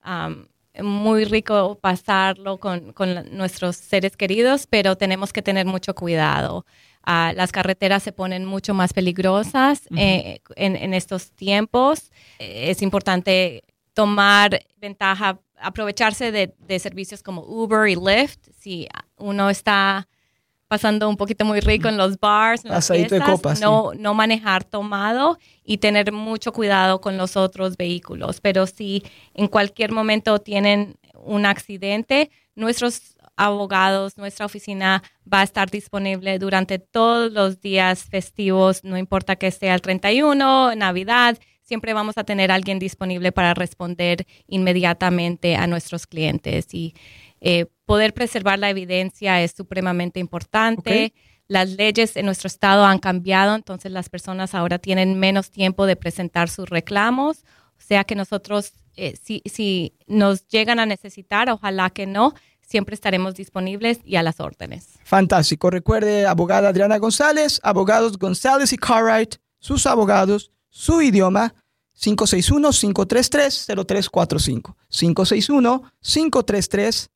Am, 0.00 0.48
muy 0.82 1.24
rico 1.24 1.78
pasarlo 1.80 2.58
con, 2.58 2.92
con 2.92 3.36
nuestros 3.36 3.76
seres 3.76 4.16
queridos, 4.16 4.66
pero 4.66 4.96
tenemos 4.96 5.32
que 5.32 5.42
tener 5.42 5.66
mucho 5.66 5.94
cuidado. 5.94 6.64
Ah, 7.10 7.32
las 7.34 7.52
carreteras 7.52 8.02
se 8.02 8.12
ponen 8.12 8.44
mucho 8.44 8.74
más 8.74 8.92
peligrosas 8.92 9.88
eh, 9.96 10.40
en, 10.56 10.76
en 10.76 10.92
estos 10.92 11.30
tiempos. 11.30 12.12
Eh, 12.38 12.66
es 12.68 12.82
importante 12.82 13.64
tomar 13.94 14.60
ventaja, 14.76 15.40
aprovecharse 15.58 16.30
de, 16.30 16.54
de 16.58 16.78
servicios 16.78 17.22
como 17.22 17.44
Uber 17.44 17.88
y 17.88 17.96
Lyft. 17.96 18.50
Si 18.60 18.86
uno 19.16 19.48
está 19.48 20.06
pasando 20.68 21.08
un 21.08 21.16
poquito 21.16 21.46
muy 21.46 21.60
rico 21.60 21.88
en 21.88 21.96
los 21.96 22.20
bars, 22.20 22.66
en 22.66 22.72
las 22.72 22.86
Pasadito 22.86 23.14
de 23.14 23.22
copas, 23.22 23.58
no, 23.58 23.92
no 23.94 24.12
manejar 24.12 24.64
tomado 24.64 25.38
y 25.64 25.78
tener 25.78 26.12
mucho 26.12 26.52
cuidado 26.52 27.00
con 27.00 27.16
los 27.16 27.38
otros 27.38 27.78
vehículos. 27.78 28.42
Pero 28.42 28.66
si 28.66 29.02
en 29.32 29.48
cualquier 29.48 29.92
momento 29.92 30.40
tienen 30.40 30.98
un 31.14 31.46
accidente, 31.46 32.30
nuestros 32.54 33.16
abogados, 33.38 34.18
nuestra 34.18 34.46
oficina 34.46 35.02
va 35.32 35.40
a 35.40 35.44
estar 35.44 35.70
disponible 35.70 36.38
durante 36.38 36.78
todos 36.78 37.32
los 37.32 37.60
días 37.60 38.04
festivos, 38.04 38.84
no 38.84 38.98
importa 38.98 39.36
que 39.36 39.50
sea 39.50 39.74
el 39.74 39.80
31, 39.80 40.74
Navidad, 40.74 41.38
siempre 41.62 41.92
vamos 41.92 42.16
a 42.18 42.24
tener 42.24 42.50
alguien 42.50 42.78
disponible 42.78 43.30
para 43.30 43.54
responder 43.54 44.26
inmediatamente 44.46 45.54
a 45.54 45.66
nuestros 45.66 46.06
clientes. 46.06 46.72
Y 46.72 46.94
eh, 47.40 47.66
poder 47.84 48.14
preservar 48.14 48.58
la 48.58 48.70
evidencia 48.70 49.42
es 49.42 49.52
supremamente 49.52 50.18
importante. 50.18 51.12
Las 51.46 51.70
leyes 51.70 52.16
en 52.16 52.26
nuestro 52.26 52.48
estado 52.48 52.84
han 52.84 52.98
cambiado, 52.98 53.54
entonces 53.54 53.92
las 53.92 54.08
personas 54.08 54.54
ahora 54.54 54.78
tienen 54.78 55.18
menos 55.18 55.50
tiempo 55.50 55.86
de 55.86 55.96
presentar 55.96 56.48
sus 56.48 56.68
reclamos. 56.68 57.44
O 57.78 57.80
sea 57.80 58.04
que 58.04 58.14
nosotros, 58.14 58.72
eh, 58.96 59.14
si, 59.22 59.42
si 59.44 59.94
nos 60.06 60.48
llegan 60.48 60.80
a 60.80 60.86
necesitar, 60.86 61.48
ojalá 61.50 61.90
que 61.90 62.06
no, 62.06 62.34
siempre 62.68 62.94
estaremos 62.94 63.34
disponibles 63.34 64.00
y 64.04 64.16
a 64.16 64.22
las 64.22 64.40
órdenes. 64.40 64.98
Fantástico. 65.04 65.70
Recuerde, 65.70 66.26
abogada 66.26 66.68
Adriana 66.68 66.98
González, 66.98 67.60
abogados 67.62 68.18
González 68.18 68.70
y 68.72 68.76
Cartwright, 68.76 69.36
sus 69.58 69.86
abogados, 69.86 70.52
su 70.68 71.00
idioma, 71.00 71.54
561-533-0345. 71.98 74.74
561-533-0345. 74.90 77.08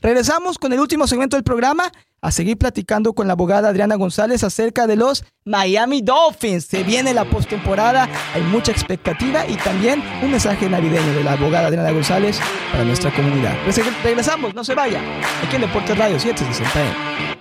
Regresamos 0.00 0.58
con 0.58 0.72
el 0.72 0.80
último 0.80 1.06
segmento 1.06 1.36
del 1.36 1.44
programa 1.44 1.90
a 2.20 2.30
seguir 2.30 2.56
platicando 2.58 3.12
con 3.12 3.26
la 3.26 3.34
abogada 3.34 3.68
Adriana 3.68 3.94
González 3.96 4.42
acerca 4.42 4.86
de 4.86 4.96
los 4.96 5.24
Miami 5.44 6.00
Dolphins. 6.02 6.64
Se 6.64 6.82
viene 6.82 7.14
la 7.14 7.24
postemporada, 7.24 8.08
hay 8.34 8.42
mucha 8.42 8.72
expectativa 8.72 9.46
y 9.46 9.56
también 9.56 10.02
un 10.22 10.30
mensaje 10.30 10.68
navideño 10.68 11.12
de 11.12 11.24
la 11.24 11.32
abogada 11.32 11.68
Adriana 11.68 11.92
González 11.92 12.38
para 12.72 12.84
nuestra 12.84 13.14
comunidad. 13.14 13.54
Regresamos, 14.02 14.54
no 14.54 14.64
se 14.64 14.74
vaya, 14.74 15.00
aquí 15.44 15.56
en 15.56 15.62
Deportes 15.62 15.96
Radio 15.96 16.18
760. 16.18 17.35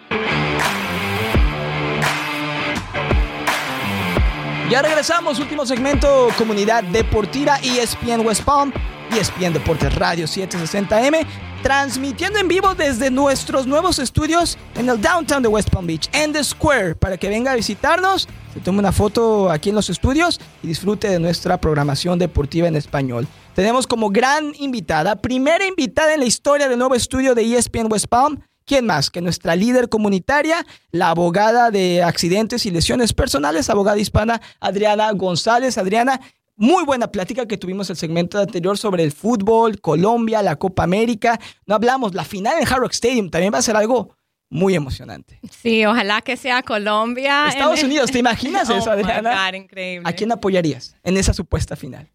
Ya 4.70 4.82
regresamos, 4.82 5.38
último 5.38 5.64
segmento, 5.64 6.30
comunidad 6.40 6.84
deportiva 6.86 7.60
ESPN 7.62 8.26
West 8.26 8.42
Palm, 8.42 8.74
ESPN 9.16 9.54
Deportes 9.54 9.94
Radio 9.94 10.26
760M, 10.26 11.24
transmitiendo 11.62 12.40
en 12.40 12.48
vivo 12.48 12.74
desde 12.74 13.12
nuestros 13.12 13.68
nuevos 13.68 14.00
estudios 14.00 14.58
en 14.76 14.90
el 14.90 15.00
downtown 15.00 15.44
de 15.44 15.50
West 15.50 15.70
Palm 15.70 15.86
Beach, 15.86 16.10
en 16.14 16.34
The 16.34 16.44
Square, 16.44 16.96
para 16.96 17.16
que 17.18 17.30
venga 17.30 17.52
a 17.52 17.56
visitarnos, 17.56 18.28
se 18.56 18.60
tome 18.60 18.80
una 18.80 18.92
foto 18.92 19.52
aquí 19.52 19.70
en 19.70 19.76
los 19.76 19.92
estudios 19.92 20.42
y 20.64 20.68
disfrute 20.68 21.10
de 21.10 21.20
nuestra 21.20 21.62
programación 21.62 22.18
deportiva 22.18 22.68
en 22.68 22.76
español. 22.76 23.28
Tenemos 23.54 23.86
como 23.86 24.10
gran 24.10 24.52
invitada, 24.58 25.16
primera 25.16 25.68
invitada 25.68 26.16
en 26.16 26.22
la 26.22 26.26
historia 26.26 26.68
del 26.68 26.80
nuevo 26.80 26.96
estudio 26.96 27.36
de 27.36 27.56
ESPN 27.56 27.92
West 27.92 28.08
Palm, 28.08 28.40
¿Quién 28.66 28.86
más 28.88 29.12
que 29.12 29.22
nuestra 29.22 29.56
líder 29.56 29.90
comunitaria, 29.90 30.66
la 30.92 31.10
abogada 31.10 31.70
de 31.70 32.02
accidentes 32.02 32.66
y 32.66 32.72
lesiones 32.72 33.14
personales, 33.14 33.70
abogada 33.70 34.00
hispana 34.00 34.42
Adriana 34.60 35.12
González? 35.12 35.78
Adriana, 35.78 36.20
muy 36.56 36.84
buena 36.84 37.12
plática 37.12 37.46
que 37.46 37.58
tuvimos 37.58 37.90
el 37.92 37.96
segmento 37.96 38.40
anterior 38.40 38.78
sobre 38.78 39.04
el 39.04 39.12
fútbol, 39.12 39.80
Colombia, 39.82 40.42
la 40.42 40.56
Copa 40.56 40.84
América. 40.84 41.40
No 41.68 41.76
hablamos, 41.76 42.16
la 42.16 42.24
final 42.26 42.56
en 42.60 42.68
Hard 42.68 42.80
Rock 42.80 42.94
Stadium 42.94 43.30
también 43.30 43.54
va 43.54 43.60
a 43.60 43.62
ser 43.62 43.76
algo 43.76 44.16
muy 44.50 44.74
emocionante. 44.74 45.40
Sí, 45.62 45.86
ojalá 45.86 46.22
que 46.22 46.38
sea 46.38 46.64
Colombia. 46.64 47.48
Estados 47.50 47.84
Unidos, 47.84 48.10
¿te 48.10 48.20
imaginas 48.20 48.70
eso, 48.72 48.90
Adriana? 48.90 49.56
increíble. 49.56 50.10
¿A 50.10 50.14
quién 50.14 50.32
apoyarías 50.32 50.96
en 51.04 51.18
esa 51.18 51.34
supuesta 51.34 51.76
final? 51.76 52.10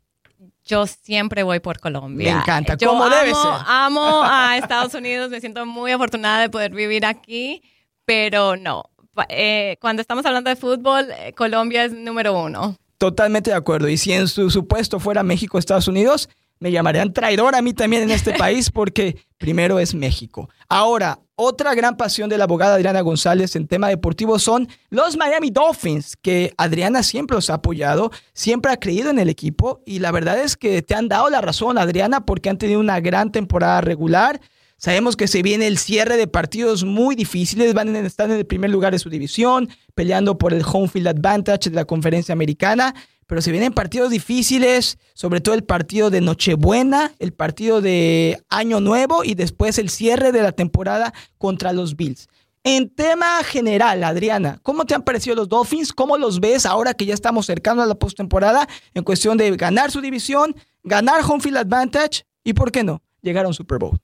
Yo 0.65 0.87
siempre 0.87 1.43
voy 1.43 1.61
por 1.61 1.81
Colombia. 1.81 2.35
Me 2.35 2.41
encanta, 2.41 2.77
como 2.77 3.09
debe 3.09 3.35
ser. 3.35 3.53
Amo 3.67 4.23
a 4.25 4.57
Estados 4.59 4.95
Unidos, 4.95 5.31
me 5.31 5.41
siento 5.41 5.67
muy 5.67 5.93
afortunada 5.93 6.41
de 6.43 6.51
poder 6.51 6.73
vivir 6.73 7.05
aquí, 7.05 7.63
pero 8.05 8.57
no. 8.57 8.85
Eh, 9.29 9.77
cuando 9.81 10.01
estamos 10.01 10.25
hablando 10.25 10.51
de 10.51 10.57
fútbol, 10.57 11.09
eh, 11.11 11.33
Colombia 11.33 11.85
es 11.85 11.93
número 11.93 12.39
uno. 12.39 12.77
Totalmente 12.99 13.51
de 13.51 13.57
acuerdo. 13.57 13.89
Y 13.89 13.97
si 13.97 14.13
en 14.13 14.29
su 14.29 14.51
supuesto 14.51 15.01
fuera 15.01 15.23
México, 15.23 15.59
Estados 15.59 15.89
Unidos, 15.89 16.29
me 16.61 16.71
llamarían 16.71 17.13
traidor 17.13 17.55
a 17.55 17.63
mí 17.63 17.73
también 17.73 18.03
en 18.03 18.11
este 18.11 18.35
país 18.35 18.71
porque 18.71 19.17
primero 19.39 19.79
es 19.79 19.95
México. 19.95 20.51
Ahora, 20.69 21.19
otra 21.35 21.75
gran 21.75 21.97
pasión 21.97 22.29
de 22.29 22.37
la 22.37 22.45
abogada 22.45 22.75
Adriana 22.75 23.01
González 23.01 23.57
en 23.57 23.67
tema 23.67 23.89
deportivo 23.89 24.39
son 24.39 24.69
los 24.91 25.17
Miami 25.17 25.51
Dolphins, 25.51 26.17
que 26.21 26.53
Adriana 26.59 27.03
siempre 27.03 27.35
los 27.35 27.49
ha 27.49 27.55
apoyado, 27.55 28.13
siempre 28.35 28.71
ha 28.71 28.77
creído 28.77 29.09
en 29.09 29.19
el 29.19 29.31
equipo 29.31 29.81
y 29.87 30.01
la 30.01 30.13
verdad 30.13 30.39
es 30.39 30.59
que 30.59 30.83
te 30.83 30.95
han 30.95 31.09
dado 31.09 31.31
la 31.31 31.41
razón, 31.41 31.79
Adriana, 31.79 32.27
porque 32.27 32.51
han 32.51 32.59
tenido 32.59 32.79
una 32.79 33.01
gran 33.01 33.33
temporada 33.33 33.81
regular. 33.81 34.39
Sabemos 34.77 35.17
que 35.17 35.29
se 35.29 35.43
viene 35.43 35.67
el 35.67 35.79
cierre 35.79 36.19
de 36.19 36.27
partidos 36.27 36.85
muy 36.85 37.15
difíciles, 37.15 37.73
van 37.73 37.97
a 37.97 38.01
estar 38.01 38.31
en 38.31 38.37
el 38.37 38.47
primer 38.47 38.69
lugar 38.69 38.93
de 38.93 38.99
su 38.99 39.09
división, 39.09 39.71
peleando 39.95 40.37
por 40.37 40.53
el 40.53 40.63
home 40.71 40.89
field 40.89 41.09
advantage 41.09 41.71
de 41.71 41.77
la 41.77 41.87
conferencia 41.87 42.35
americana 42.35 42.95
pero 43.31 43.43
se 43.43 43.53
vienen 43.53 43.73
partidos 43.73 44.11
difíciles, 44.11 44.99
sobre 45.15 45.41
todo 45.41 45.55
el 45.55 45.63
partido 45.63 46.11
de 46.11 46.21
Nochebuena, 46.21 47.13
el 47.21 47.33
partido 47.33 47.81
de 47.81 48.43
Año 48.49 48.81
Nuevo 48.81 49.23
y 49.23 49.37
después 49.37 49.79
el 49.79 49.89
cierre 49.89 50.33
de 50.33 50.43
la 50.43 50.51
temporada 50.51 51.15
contra 51.39 51.73
los 51.73 51.95
Bills. 51.95 52.27
En 52.65 52.93
tema 52.93 53.45
general, 53.45 54.03
Adriana, 54.03 54.59
¿cómo 54.65 54.85
te 54.85 54.97
han 54.97 55.05
parecido 55.05 55.37
los 55.37 55.49
Dolphins? 55.49 55.93
¿Cómo 55.93 56.19
los 56.19 56.41
ves 56.41 56.67
ahora 56.67 56.93
que 56.93 57.07
ya 57.07 57.15
estamos 57.15 57.47
cercanos 57.47 57.85
a 57.85 57.87
la 57.87 57.95
postemporada 57.95 58.69
en 58.95 59.05
cuestión 59.05 59.39
de 59.39 59.57
ganar 59.57 59.93
su 59.93 60.01
división, 60.01 60.57
ganar 60.83 61.23
home 61.25 61.41
field 61.41 61.59
advantage 61.59 62.25
y, 62.43 62.55
¿por 62.55 62.73
qué 62.73 62.83
no, 62.83 63.01
llegar 63.23 63.45
a 63.45 63.49
un 63.49 63.55
Super 63.55 63.79
Bowl? 63.79 63.97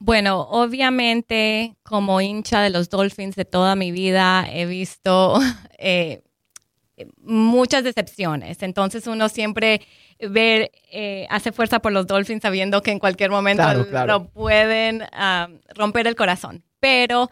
Bueno, 0.00 0.40
obviamente, 0.40 1.76
como 1.84 2.20
hincha 2.20 2.62
de 2.62 2.70
los 2.70 2.90
Dolphins 2.90 3.36
de 3.36 3.44
toda 3.44 3.76
mi 3.76 3.92
vida, 3.92 4.44
he 4.52 4.66
visto 4.66 5.38
eh, 5.78 6.24
muchas 7.22 7.84
decepciones. 7.84 8.62
Entonces 8.62 9.06
uno 9.06 9.28
siempre 9.28 9.82
ve, 10.18 10.70
eh, 10.90 11.26
hace 11.30 11.52
fuerza 11.52 11.80
por 11.80 11.92
los 11.92 12.06
Dolphins 12.06 12.42
sabiendo 12.42 12.82
que 12.82 12.90
en 12.90 12.98
cualquier 12.98 13.30
momento 13.30 13.62
lo 14.06 14.28
pueden 14.28 15.02
romper 15.74 16.06
el 16.06 16.16
corazón. 16.16 16.64
Pero 16.80 17.30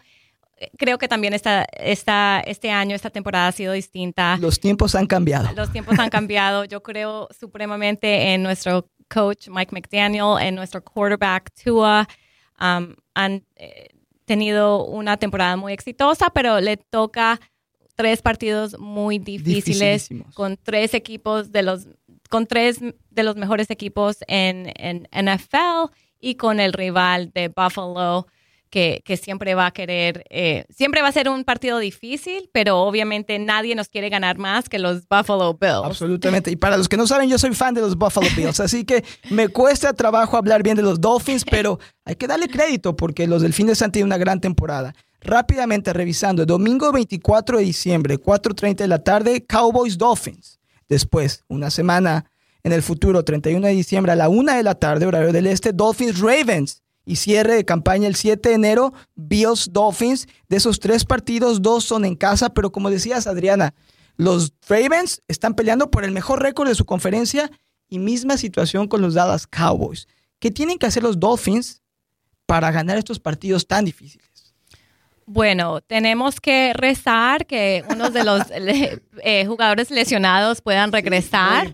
eh, 0.57 0.69
creo 0.77 0.97
que 0.97 1.07
también 1.07 1.33
esta, 1.33 1.65
esta, 1.73 2.41
este 2.45 2.71
año, 2.71 2.95
esta 2.95 3.09
temporada 3.09 3.47
ha 3.47 3.51
sido 3.51 3.73
distinta. 3.73 4.37
Los 4.37 4.59
tiempos 4.59 4.95
han 4.95 5.07
cambiado. 5.07 5.49
Los 5.55 5.71
tiempos 5.71 5.97
han 5.99 6.09
cambiado. 6.09 6.65
Yo 6.65 6.81
creo 6.83 7.27
supremamente 7.37 8.33
en 8.33 8.43
nuestro 8.43 8.89
coach 9.09 9.47
Mike 9.49 9.73
McDaniel, 9.73 10.41
en 10.41 10.55
nuestro 10.55 10.83
quarterback 10.83 11.51
Tua. 11.63 12.07
han 12.57 12.95
eh, 13.55 13.87
tenido 14.25 14.85
una 14.85 15.17
temporada 15.17 15.55
muy 15.55 15.73
exitosa, 15.73 16.29
pero 16.33 16.59
le 16.59 16.77
toca 16.77 17.39
tres 17.95 18.21
partidos 18.21 18.77
muy 18.79 19.19
difíciles 19.19 20.09
con 20.33 20.57
tres 20.61 20.93
equipos 20.93 21.51
de 21.51 21.63
los 21.63 21.87
con 22.29 22.47
tres 22.47 22.79
de 23.09 23.23
los 23.23 23.35
mejores 23.35 23.69
equipos 23.69 24.17
en, 24.27 24.71
en 24.75 25.07
NFL 25.11 25.91
y 26.19 26.35
con 26.35 26.59
el 26.59 26.73
rival 26.73 27.31
de 27.33 27.49
Buffalo 27.49 28.27
que, 28.69 29.01
que 29.05 29.15
siempre 29.15 29.55
va 29.55 29.67
a 29.67 29.71
querer, 29.71 30.25
eh, 30.29 30.65
siempre 30.69 31.01
va 31.01 31.07
a 31.07 31.11
ser 31.11 31.29
un 31.29 31.45
partido 31.45 31.79
difícil, 31.79 32.49
pero 32.51 32.81
obviamente 32.81 33.39
nadie 33.39 33.73
nos 33.73 33.87
quiere 33.87 34.09
ganar 34.09 34.37
más 34.37 34.67
que 34.67 34.79
los 34.79 35.07
Buffalo 35.07 35.53
Bills. 35.53 35.85
Absolutamente. 35.85 36.51
Y 36.51 36.57
para 36.57 36.75
los 36.75 36.89
que 36.89 36.97
no 36.97 37.07
saben, 37.07 37.29
yo 37.29 37.37
soy 37.37 37.53
fan 37.53 37.73
de 37.73 37.79
los 37.79 37.95
Buffalo 37.95 38.27
Bills, 38.35 38.59
así 38.59 38.83
que 38.83 39.05
me 39.29 39.47
cuesta 39.47 39.93
trabajo 39.93 40.35
hablar 40.35 40.61
bien 40.61 40.75
de 40.75 40.83
los 40.83 40.99
Dolphins, 40.99 41.45
pero 41.45 41.79
hay 42.03 42.15
que 42.15 42.27
darle 42.27 42.49
crédito 42.49 42.95
porque 42.97 43.27
los 43.27 43.43
Delfines 43.43 43.81
han 43.81 43.93
tenido 43.93 44.07
una 44.07 44.17
gran 44.17 44.41
temporada. 44.41 44.93
Rápidamente 45.25 45.91
revisando, 45.91 46.45
domingo 46.45 46.91
24 46.91 47.57
de 47.57 47.63
diciembre, 47.63 48.19
4.30 48.19 48.75
de 48.75 48.87
la 48.87 49.03
tarde, 49.03 49.43
Cowboys 49.43 49.97
Dolphins. 49.97 50.59
Después, 50.87 51.43
una 51.47 51.71
semana 51.71 52.29
en 52.61 52.73
el 52.73 52.83
futuro, 52.83 53.25
31 53.25 53.65
de 53.65 53.73
diciembre 53.73 54.11
a 54.11 54.15
la 54.15 54.29
1 54.29 54.53
de 54.53 54.61
la 54.61 54.75
tarde, 54.75 55.07
horario 55.07 55.33
del 55.33 55.47
este, 55.47 55.73
Dolphins 55.73 56.19
Ravens. 56.19 56.83
Y 57.07 57.15
cierre 57.15 57.55
de 57.55 57.65
campaña 57.65 58.07
el 58.07 58.15
7 58.15 58.49
de 58.49 58.55
enero, 58.55 58.93
Bills 59.15 59.73
Dolphins. 59.73 60.27
De 60.47 60.57
esos 60.57 60.79
tres 60.79 61.05
partidos, 61.05 61.59
dos 61.59 61.83
son 61.83 62.05
en 62.05 62.15
casa, 62.15 62.49
pero 62.51 62.71
como 62.71 62.91
decías, 62.91 63.25
Adriana, 63.25 63.73
los 64.17 64.53
Ravens 64.69 65.23
están 65.27 65.55
peleando 65.55 65.89
por 65.89 66.03
el 66.03 66.11
mejor 66.11 66.43
récord 66.43 66.67
de 66.67 66.75
su 66.75 66.85
conferencia 66.85 67.49
y 67.89 67.97
misma 67.97 68.37
situación 68.37 68.87
con 68.87 69.01
los 69.01 69.15
Dallas 69.15 69.47
Cowboys. 69.47 70.07
¿Qué 70.37 70.51
tienen 70.51 70.77
que 70.77 70.85
hacer 70.85 71.01
los 71.01 71.19
Dolphins 71.19 71.81
para 72.45 72.69
ganar 72.69 72.99
estos 72.99 73.19
partidos 73.19 73.65
tan 73.65 73.85
difíciles? 73.85 74.34
Bueno, 75.27 75.81
tenemos 75.81 76.39
que 76.39 76.73
rezar 76.73 77.47
que 77.47 77.83
uno 77.89 78.11
de 78.11 78.23
los 78.23 78.43
eh, 79.23 79.45
jugadores 79.45 79.89
lesionados 79.89 80.61
puedan 80.61 80.91
regresar. 80.91 81.73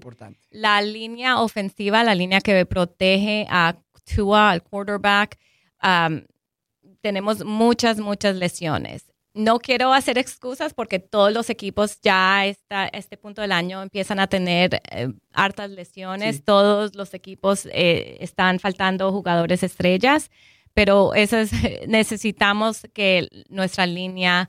La 0.51 0.81
línea 0.81 1.39
ofensiva, 1.41 2.03
la 2.03 2.15
línea 2.15 2.39
que 2.39 2.65
protege 2.65 3.45
a 3.49 3.75
Tua, 4.15 4.51
al 4.51 4.63
quarterback, 4.63 5.37
tenemos 7.01 7.43
muchas, 7.43 7.99
muchas 7.99 8.35
lesiones. 8.35 9.05
No 9.33 9.59
quiero 9.59 9.93
hacer 9.93 10.17
excusas 10.17 10.73
porque 10.73 10.99
todos 10.99 11.31
los 11.31 11.49
equipos 11.49 11.99
ya 12.01 12.41
a 12.41 12.87
este 12.87 13.17
punto 13.17 13.41
del 13.41 13.53
año 13.53 13.81
empiezan 13.81 14.19
a 14.19 14.27
tener 14.27 14.81
eh, 14.91 15.13
hartas 15.33 15.71
lesiones. 15.71 16.43
Todos 16.43 16.95
los 16.95 17.13
equipos 17.13 17.65
eh, 17.71 18.17
están 18.19 18.59
faltando 18.59 19.11
jugadores 19.11 19.63
estrellas 19.63 20.29
pero 20.73 21.13
eso 21.13 21.37
necesitamos 21.87 22.83
que 22.93 23.27
nuestra 23.49 23.85
línea 23.85 24.47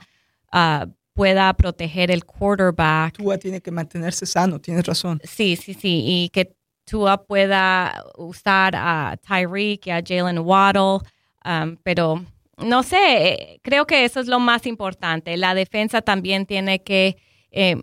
ah, 0.51 0.87
pueda 1.15 1.53
proteger 1.55 2.11
el 2.11 2.25
quarterback. 2.25 3.17
Tua 3.17 3.39
tiene 3.39 3.61
que 3.61 3.71
mantenerse 3.71 4.27
sano, 4.27 4.61
tienes 4.61 4.87
razón. 4.87 5.21
Sí, 5.25 5.57
sí, 5.57 5.75
sí, 5.75 6.03
y 6.07 6.29
que 6.31 6.55
Tua 6.85 7.25
pueda 7.25 8.05
usar 8.17 8.75
a 8.77 9.17
Tyreek 9.27 9.87
y 9.87 9.91
a 9.91 10.03
Jalen 10.05 10.39
Waddle, 10.39 10.99
um, 11.45 11.77
pero 11.83 12.25
no 12.59 12.83
sé, 12.83 13.61
creo 13.63 13.87
que 13.87 14.05
eso 14.05 14.21
es 14.21 14.27
lo 14.27 14.41
más 14.41 14.67
importante. 14.67 15.37
La 15.37 15.55
defensa 15.55 16.03
también 16.03 16.47
tiene 16.47 16.83
que 16.83 17.17
eh, 17.51 17.77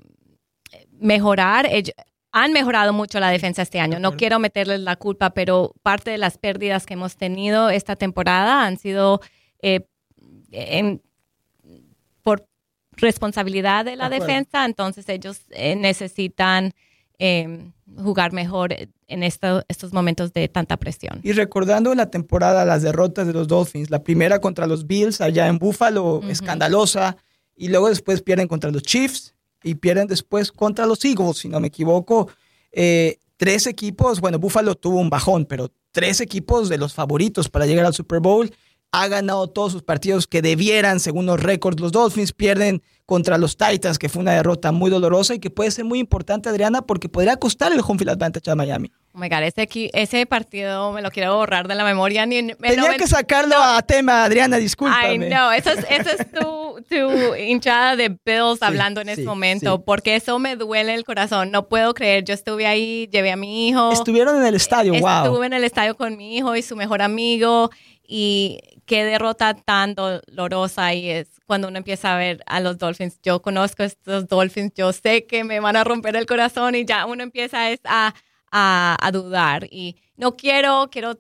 mejorar. 1.00 1.68
Han 2.32 2.54
mejorado 2.54 2.94
mucho 2.94 3.20
la 3.20 3.30
defensa 3.30 3.62
este 3.62 3.80
año. 3.80 4.00
No 4.00 4.16
quiero 4.16 4.40
meterles 4.40 4.82
la 4.82 4.96
culpa, 4.96 5.32
pero 5.32 5.74
parte 5.82 6.12
de 6.12 6.18
las 6.18 6.38
pérdidas 6.38 6.86
que 6.86 6.94
hemos 6.94 7.18
tenido 7.18 7.70
esta 7.70 7.96
temporada 7.96 8.66
han 8.66 8.78
sido 8.78 9.22
eh, 9.62 9.88
por 12.22 12.48
responsabilidad 12.92 13.86
de 13.86 13.96
la 13.96 14.10
defensa. 14.10 14.66
Entonces 14.66 15.10
ellos 15.10 15.42
eh, 15.50 15.76
necesitan 15.76 16.74
Em, 17.22 17.74
jugar 17.98 18.32
mejor 18.32 18.74
en 19.08 19.24
estos 19.24 19.92
momentos 19.92 20.32
de 20.32 20.48
tanta 20.48 20.78
presión. 20.78 21.20
Y 21.22 21.34
recordando 21.34 21.94
la 21.94 22.10
temporada 22.10 22.64
las 22.64 22.82
derrotas 22.82 23.28
de 23.28 23.34
los 23.34 23.50
Dolphins, 23.50 23.90
la 23.90 24.04
primera 24.04 24.40
contra 24.40 24.68
los 24.68 24.88
Bills 24.88 25.20
allá 25.20 25.48
en 25.48 25.58
Buffalo, 25.58 26.22
escandalosa, 26.30 27.18
y 27.58 27.68
luego 27.68 27.90
después 27.90 28.22
pierden 28.22 28.48
contra 28.48 28.72
los 28.72 28.84
Chiefs 28.84 29.36
y 29.64 29.76
pierden 29.76 30.08
después 30.08 30.52
contra 30.52 30.86
los 30.86 31.04
Eagles, 31.06 31.38
si 31.38 31.50
no 31.50 31.60
me 31.60 31.68
equivoco. 31.68 32.30
Eh, 32.72 33.20
tres 33.38 33.68
equipos, 33.68 34.22
bueno, 34.22 34.40
Buffalo 34.40 34.76
tuvo 34.76 35.00
un 35.00 35.10
bajón, 35.10 35.46
pero 35.46 35.72
tres 35.92 36.22
equipos 36.22 36.70
de 36.70 36.78
los 36.78 36.94
favoritos 36.94 37.50
para 37.50 37.66
llegar 37.66 37.86
al 37.86 37.94
Super 37.94 38.20
Bowl 38.20 38.52
ha 38.92 39.08
ganado 39.08 39.48
todos 39.50 39.72
sus 39.72 39.84
partidos 39.84 40.28
que 40.28 40.42
debieran, 40.42 41.00
según 41.00 41.26
los 41.26 41.40
récords. 41.40 41.80
Los 41.80 41.92
Dolphins 41.92 42.34
pierden 42.34 42.82
contra 43.06 43.38
los 43.38 43.56
Titans, 43.58 44.00
que 44.00 44.10
fue 44.10 44.22
una 44.22 44.34
derrota 44.34 44.72
muy 44.72 44.90
dolorosa 44.90 45.36
y 45.36 45.40
que 45.40 45.50
puede 45.50 45.72
ser 45.72 45.86
muy 45.86 46.00
importante, 46.00 46.50
Adriana, 46.50 46.82
porque 46.82 47.10
podría 47.10 47.38
costar 47.38 47.72
el 47.72 47.82
home 47.82 48.00
field 48.00 48.12
advantage 48.12 48.50
a 48.50 48.56
Miami. 48.56 48.92
Oh 49.12 49.18
my 49.18 49.28
God, 49.28 49.44
ese, 49.44 49.68
ese 49.94 50.26
partido 50.28 50.92
me 50.92 51.02
lo 51.02 51.10
quiero 51.10 51.36
borrar 51.36 51.68
de 51.68 51.74
la 51.74 51.84
memoria. 51.84 52.26
Ni, 52.28 52.54
Tenía 52.54 52.96
que 52.96 53.08
sacarlo 53.08 53.56
a 53.58 53.82
tema, 53.82 54.24
Adriana, 54.24 54.58
discúlpame. 54.58 55.08
Ay, 55.08 55.18
no, 55.18 55.52
eso 55.52 55.72
es, 55.72 55.80
eso 55.90 56.10
es 56.12 56.32
tu, 56.32 56.84
tu, 56.88 57.36
hinchada 57.36 57.96
de 57.96 58.10
Bills 58.10 58.62
hablando 58.62 59.02
en 59.02 59.10
ese 59.10 59.24
momento, 59.24 59.84
porque 59.84 60.16
eso 60.16 60.38
me 60.38 60.56
duele 60.56 60.94
el 60.94 61.04
corazón. 61.06 61.50
No 61.50 61.68
puedo 61.68 61.94
creer, 61.96 62.24
yo 62.24 62.36
estuve 62.36 62.68
ahí, 62.68 63.10
llevé 63.12 63.32
a 63.32 63.36
mi 63.36 63.68
hijo. 63.68 63.92
Estuvieron 63.92 64.38
en 64.38 64.46
el 64.46 64.56
estadio, 64.56 64.94
wow. 64.94 65.26
Estuve 65.26 65.48
en 65.48 65.54
el 65.54 65.64
estadio 65.64 65.98
con 65.98 66.16
mi 66.16 66.38
hijo 66.38 66.56
y 66.56 66.62
su 66.62 66.76
mejor 66.76 67.02
amigo 67.02 67.72
y 68.08 68.60
qué 68.86 69.06
derrota 69.06 69.54
tan 69.54 69.94
dolorosa 69.94 70.96
y 70.96 71.10
es 71.10 71.30
cuando 71.46 71.68
uno 71.68 71.78
empieza 71.78 72.16
a 72.16 72.18
ver 72.18 72.44
a 72.48 72.60
los 72.60 72.80
Dolphins. 72.80 73.20
Yo 73.22 73.42
conozco 73.42 73.84
estos 73.84 74.28
Dolphins, 74.28 74.74
yo 74.76 74.92
sé 74.94 75.26
que 75.28 75.44
me 75.44 75.60
van 75.60 75.76
a 75.76 75.84
romper 75.84 76.16
el 76.16 76.26
corazón 76.26 76.74
y 76.74 76.86
ya 76.86 77.06
uno 77.06 77.22
empieza 77.22 77.68
a, 77.86 78.16
a, 78.52 79.10
dudar. 79.12 79.68
Y 79.72 79.96
no 80.16 80.36
quiero, 80.36 80.90
quiero 80.92 81.20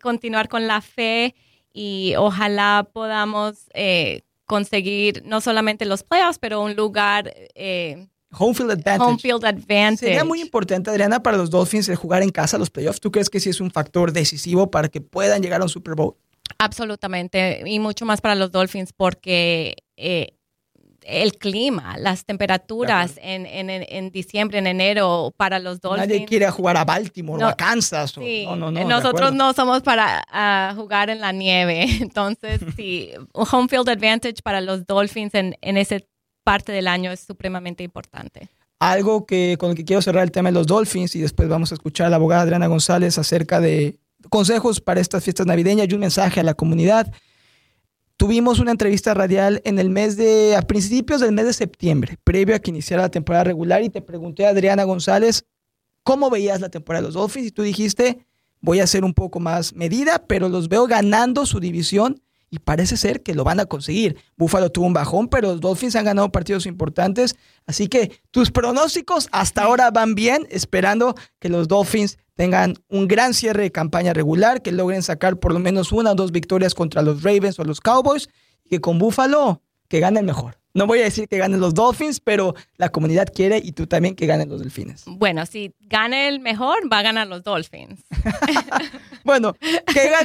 continuar 0.00 0.48
con 0.48 0.66
la 0.66 0.80
fe 0.80 1.34
y 1.72 2.14
ojalá 2.16 2.88
podamos 2.92 3.68
eh, 3.74 4.22
conseguir 4.44 5.22
no 5.24 5.40
solamente 5.40 5.84
los 5.84 6.02
playoffs, 6.02 6.38
pero 6.38 6.62
un 6.62 6.74
lugar... 6.74 7.32
Eh, 7.54 8.08
Home 8.38 8.54
field 8.54 8.70
advantage. 8.72 9.08
Home 9.08 9.18
field 9.18 9.44
advantage. 9.44 9.98
Sería 9.98 10.24
muy 10.24 10.40
importante, 10.40 10.90
Adriana, 10.90 11.22
para 11.22 11.36
los 11.36 11.48
Dolphins 11.48 11.88
el 11.88 11.96
jugar 11.96 12.22
en 12.22 12.30
casa 12.30 12.58
los 12.58 12.70
playoffs. 12.70 13.00
¿Tú 13.00 13.10
crees 13.10 13.30
que 13.30 13.40
sí 13.40 13.48
es 13.48 13.60
un 13.60 13.70
factor 13.70 14.12
decisivo 14.12 14.70
para 14.70 14.88
que 14.88 15.00
puedan 15.00 15.42
llegar 15.42 15.60
a 15.60 15.64
un 15.64 15.70
Super 15.70 15.94
Bowl? 15.94 16.16
Absolutamente, 16.58 17.62
y 17.66 17.78
mucho 17.78 18.04
más 18.04 18.20
para 18.20 18.34
los 18.34 18.50
Dolphins 18.50 18.92
porque 18.92 19.76
eh, 19.96 20.35
el 21.06 21.34
clima, 21.38 21.96
las 21.98 22.24
temperaturas 22.24 23.18
en, 23.22 23.46
en, 23.46 23.70
en, 23.70 24.10
diciembre, 24.10 24.58
en 24.58 24.66
enero 24.66 25.32
para 25.36 25.58
los 25.58 25.80
Dolphins. 25.80 26.08
Nadie 26.08 26.26
quiere 26.26 26.50
jugar 26.50 26.76
a 26.76 26.84
Baltimore 26.84 27.44
o 27.44 27.46
a 27.46 27.54
Kansas. 27.54 28.16
no, 28.16 28.56
no, 28.56 28.70
no, 28.72 28.84
nosotros 28.84 29.32
no 29.32 29.52
somos 29.52 29.82
para 29.82 30.74
jugar 30.74 31.10
en 31.10 31.20
la 31.20 31.32
nieve. 31.32 31.86
Entonces, 32.00 32.60
sí, 32.76 33.12
home 33.32 33.68
field 33.68 33.88
advantage 33.88 34.42
para 34.42 34.60
los 34.60 34.84
Dolphins 34.86 35.34
en, 35.34 35.56
en 35.60 35.76
esa 35.76 35.96
parte 36.42 36.72
del 36.72 36.88
año 36.88 37.12
es 37.12 37.20
supremamente 37.20 37.84
importante. 37.84 38.48
Algo 38.78 39.26
que 39.26 39.56
con 39.58 39.70
el 39.70 39.76
que 39.76 39.84
quiero 39.84 40.02
cerrar 40.02 40.24
el 40.24 40.32
tema 40.32 40.50
de 40.50 40.54
los 40.54 40.66
Dolphins 40.66 41.14
y 41.16 41.20
después 41.20 41.48
vamos 41.48 41.70
a 41.70 41.76
escuchar 41.76 42.08
a 42.08 42.10
la 42.10 42.16
abogada 42.16 42.42
Adriana 42.42 42.66
González 42.66 43.16
acerca 43.16 43.60
de 43.60 43.98
consejos 44.28 44.80
para 44.80 45.00
estas 45.00 45.24
fiestas 45.24 45.46
navideñas 45.46 45.88
y 45.88 45.94
un 45.94 46.00
mensaje 46.00 46.40
a 46.40 46.42
la 46.42 46.54
comunidad. 46.54 47.12
Tuvimos 48.16 48.60
una 48.60 48.70
entrevista 48.70 49.12
radial 49.12 49.60
en 49.64 49.78
el 49.78 49.90
mes 49.90 50.16
de, 50.16 50.56
a 50.56 50.62
principios 50.62 51.20
del 51.20 51.32
mes 51.32 51.44
de 51.44 51.52
septiembre, 51.52 52.16
previo 52.24 52.56
a 52.56 52.58
que 52.58 52.70
iniciara 52.70 53.02
la 53.02 53.10
temporada 53.10 53.44
regular, 53.44 53.82
y 53.82 53.90
te 53.90 54.00
pregunté 54.00 54.46
a 54.46 54.50
Adriana 54.50 54.84
González 54.84 55.44
cómo 56.02 56.30
veías 56.30 56.60
la 56.60 56.70
temporada 56.70 57.02
de 57.02 57.08
los 57.08 57.14
Dolphins, 57.14 57.48
y 57.48 57.50
tú 57.50 57.62
dijiste, 57.62 58.26
voy 58.60 58.80
a 58.80 58.86
ser 58.86 59.04
un 59.04 59.12
poco 59.12 59.38
más 59.38 59.74
medida, 59.74 60.24
pero 60.26 60.48
los 60.48 60.68
veo 60.68 60.86
ganando 60.86 61.44
su 61.44 61.60
división 61.60 62.22
y 62.48 62.58
parece 62.58 62.96
ser 62.96 63.22
que 63.22 63.34
lo 63.34 63.44
van 63.44 63.60
a 63.60 63.66
conseguir. 63.66 64.16
Buffalo 64.36 64.70
tuvo 64.70 64.86
un 64.86 64.92
bajón, 64.92 65.28
pero 65.28 65.48
los 65.48 65.60
Dolphins 65.60 65.96
han 65.96 66.04
ganado 66.04 66.30
partidos 66.30 66.64
importantes. 66.66 67.36
Así 67.66 67.88
que 67.88 68.12
tus 68.30 68.50
pronósticos 68.50 69.28
hasta 69.32 69.64
ahora 69.64 69.90
van 69.90 70.14
bien, 70.14 70.46
esperando 70.48 71.14
que 71.38 71.48
los 71.48 71.68
Dolphins 71.68 72.18
tengan 72.36 72.74
un 72.88 73.08
gran 73.08 73.34
cierre 73.34 73.64
de 73.64 73.72
campaña 73.72 74.12
regular, 74.12 74.62
que 74.62 74.70
logren 74.70 75.02
sacar 75.02 75.38
por 75.38 75.52
lo 75.52 75.58
menos 75.58 75.90
una 75.90 76.12
o 76.12 76.14
dos 76.14 76.30
victorias 76.30 76.74
contra 76.74 77.02
los 77.02 77.22
Ravens 77.22 77.58
o 77.58 77.64
los 77.64 77.80
Cowboys, 77.80 78.28
y 78.64 78.70
que 78.70 78.80
con 78.80 78.98
Buffalo 78.98 79.62
que 79.88 80.00
ganen 80.00 80.24
mejor. 80.24 80.58
No 80.74 80.86
voy 80.86 81.00
a 81.00 81.04
decir 81.04 81.26
que 81.26 81.38
ganen 81.38 81.58
los 81.58 81.72
Dolphins, 81.72 82.20
pero 82.20 82.54
la 82.76 82.90
comunidad 82.90 83.28
quiere 83.34 83.56
y 83.64 83.72
tú 83.72 83.86
también 83.86 84.14
que 84.14 84.26
ganen 84.26 84.50
los 84.50 84.60
Delfines. 84.60 85.04
Bueno, 85.06 85.46
si 85.46 85.74
gane 85.80 86.28
el 86.28 86.38
mejor, 86.38 86.92
va 86.92 86.98
a 86.98 87.02
ganar 87.02 87.26
los 87.28 87.42
Dolphins. 87.42 88.04
bueno, 89.24 89.54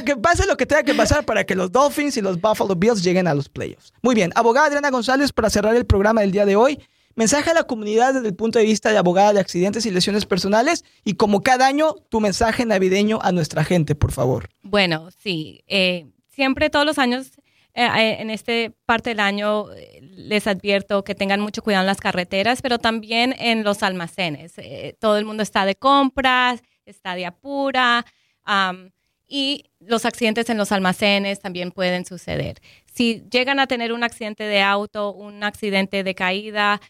que, 0.04 0.16
pase 0.16 0.46
lo 0.46 0.58
que 0.58 0.66
tenga 0.66 0.82
que 0.82 0.92
pasar 0.92 1.24
para 1.24 1.44
que 1.44 1.54
los 1.54 1.72
Dolphins 1.72 2.18
y 2.18 2.20
los 2.20 2.38
Buffalo 2.38 2.76
Bills 2.76 3.02
lleguen 3.02 3.28
a 3.28 3.34
los 3.34 3.48
playoffs. 3.48 3.94
Muy 4.02 4.14
bien, 4.14 4.30
abogada 4.34 4.66
Adriana 4.66 4.90
González, 4.90 5.32
para 5.32 5.48
cerrar 5.48 5.74
el 5.74 5.86
programa 5.86 6.20
del 6.20 6.32
día 6.32 6.44
de 6.44 6.54
hoy, 6.54 6.78
mensaje 7.14 7.50
a 7.50 7.54
la 7.54 7.64
comunidad 7.64 8.14
desde 8.14 8.28
el 8.28 8.34
punto 8.34 8.58
de 8.58 8.64
vista 8.64 8.90
de 8.90 8.98
abogada 8.98 9.32
de 9.32 9.40
accidentes 9.40 9.86
y 9.86 9.90
lesiones 9.90 10.26
personales 10.26 10.84
y 11.04 11.14
como 11.14 11.42
cada 11.42 11.66
año, 11.66 11.94
tu 12.08 12.20
mensaje 12.20 12.66
navideño 12.66 13.18
a 13.22 13.32
nuestra 13.32 13.64
gente, 13.64 13.94
por 13.94 14.12
favor. 14.12 14.48
Bueno, 14.62 15.10
sí, 15.10 15.62
eh, 15.66 16.06
siempre 16.28 16.70
todos 16.70 16.86
los 16.86 16.98
años 16.98 17.32
eh, 17.74 17.86
eh, 17.86 18.16
en 18.20 18.28
esta 18.28 18.52
parte 18.84 19.10
del 19.10 19.20
año 19.20 19.72
eh, 19.72 20.00
les 20.02 20.46
advierto 20.46 21.04
que 21.04 21.14
tengan 21.14 21.40
mucho 21.40 21.62
cuidado 21.62 21.82
en 21.82 21.86
las 21.86 22.00
carreteras, 22.00 22.60
pero 22.60 22.78
también 22.78 23.34
en 23.38 23.64
los 23.64 23.82
almacenes. 23.82 24.54
todo 24.98 25.16
el 25.16 25.24
mundo 25.24 25.42
está 25.42 25.64
de 25.64 25.74
compras, 25.74 26.62
está 26.84 27.14
de 27.14 27.26
apura 27.26 28.04
y 29.26 29.64
los 29.80 30.04
accidentes 30.04 30.50
en 30.50 30.58
los 30.58 30.72
almacenes 30.72 31.40
también 31.40 31.70
pueden 31.70 32.04
suceder. 32.04 32.60
Si 32.92 33.22
llegan 33.30 33.58
a 33.58 33.66
tener 33.66 33.94
un 33.94 34.04
accidente 34.04 34.44
de 34.44 34.60
auto, 34.60 35.14
un 35.14 35.42
accidente 35.42 36.04
de 36.04 36.14
caída, 36.14 36.80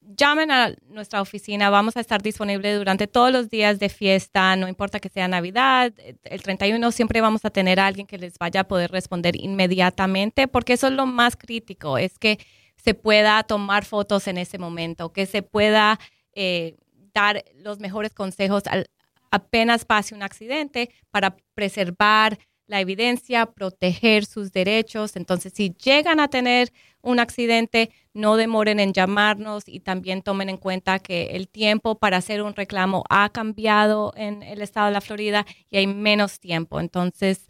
llamen 0.00 0.50
a 0.50 0.74
nuestra 0.88 1.20
oficina, 1.20 1.70
vamos 1.70 1.96
a 1.96 2.00
estar 2.00 2.22
disponibles 2.22 2.78
durante 2.78 3.06
todos 3.06 3.32
los 3.32 3.48
días 3.48 3.78
de 3.78 3.88
fiesta, 3.88 4.54
no 4.56 4.68
importa 4.68 5.00
que 5.00 5.08
sea 5.08 5.28
Navidad, 5.28 5.92
el 6.24 6.42
31 6.42 6.92
siempre 6.92 7.20
vamos 7.20 7.44
a 7.44 7.50
tener 7.50 7.80
a 7.80 7.86
alguien 7.86 8.06
que 8.06 8.18
les 8.18 8.38
vaya 8.38 8.60
a 8.60 8.64
poder 8.64 8.90
responder 8.90 9.36
inmediatamente, 9.36 10.46
porque 10.48 10.74
eso 10.74 10.88
es 10.88 10.92
lo 10.92 11.06
más 11.06 11.36
crítico, 11.36 11.98
es 11.98 12.18
que 12.18 12.38
se 12.76 12.94
pueda 12.94 13.42
tomar 13.44 13.84
fotos 13.84 14.26
en 14.28 14.38
ese 14.38 14.58
momento, 14.58 15.12
que 15.12 15.26
se 15.26 15.42
pueda 15.42 15.98
eh, 16.34 16.76
dar 17.14 17.44
los 17.56 17.78
mejores 17.78 18.12
consejos 18.12 18.64
al, 18.66 18.86
apenas 19.30 19.84
pase 19.84 20.14
un 20.14 20.22
accidente 20.22 20.90
para 21.10 21.36
preservar 21.54 22.38
la 22.66 22.80
evidencia, 22.80 23.46
proteger 23.46 24.24
sus 24.24 24.52
derechos. 24.52 25.16
Entonces, 25.16 25.52
si 25.54 25.74
llegan 25.74 26.20
a 26.20 26.28
tener 26.28 26.72
un 27.04 27.20
accidente, 27.20 27.90
no 28.14 28.36
demoren 28.36 28.80
en 28.80 28.92
llamarnos 28.92 29.64
y 29.66 29.80
también 29.80 30.22
tomen 30.22 30.48
en 30.48 30.56
cuenta 30.56 30.98
que 30.98 31.36
el 31.36 31.48
tiempo 31.48 31.98
para 31.98 32.16
hacer 32.16 32.42
un 32.42 32.54
reclamo 32.54 33.04
ha 33.10 33.28
cambiado 33.30 34.12
en 34.16 34.42
el 34.42 34.62
estado 34.62 34.86
de 34.86 34.92
la 34.92 35.00
Florida 35.00 35.46
y 35.70 35.76
hay 35.76 35.86
menos 35.86 36.40
tiempo. 36.40 36.80
Entonces, 36.80 37.46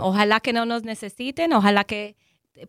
ojalá 0.00 0.40
que 0.40 0.52
no 0.52 0.64
nos 0.64 0.84
necesiten, 0.84 1.52
ojalá 1.52 1.84
que 1.84 2.16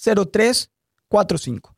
561-533-0345. 0.00 1.74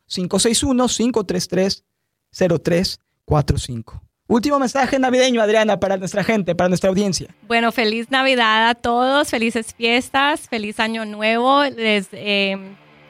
561-533-0345. 2.33 4.01
Último 4.29 4.59
mensaje 4.59 4.99
navideño, 4.99 5.43
Adriana, 5.43 5.79
para 5.79 5.97
nuestra 5.99 6.25
gente, 6.25 6.55
para 6.55 6.69
nuestra 6.69 6.89
audiencia. 6.89 7.35
Bueno, 7.49 7.71
feliz 7.71 8.11
Navidad 8.11 8.71
a 8.71 8.75
todos, 8.75 9.29
felices 9.29 9.75
fiestas, 9.75 10.49
feliz 10.49 10.81
año 10.81 11.05
nuevo. 11.05 11.65
Les, 11.65 12.09
eh, 12.13 12.57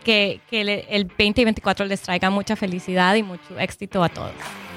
que, 0.03 0.41
que 0.51 0.87
el 0.88 1.07
2024 1.07 1.87
les 1.87 2.01
traiga 2.01 2.31
mucha 2.31 2.57
felicidad 2.57 3.15
y 3.15 3.23
mucho 3.23 3.59
éxito 3.59 4.03
a 4.03 4.09
todos 4.09 4.33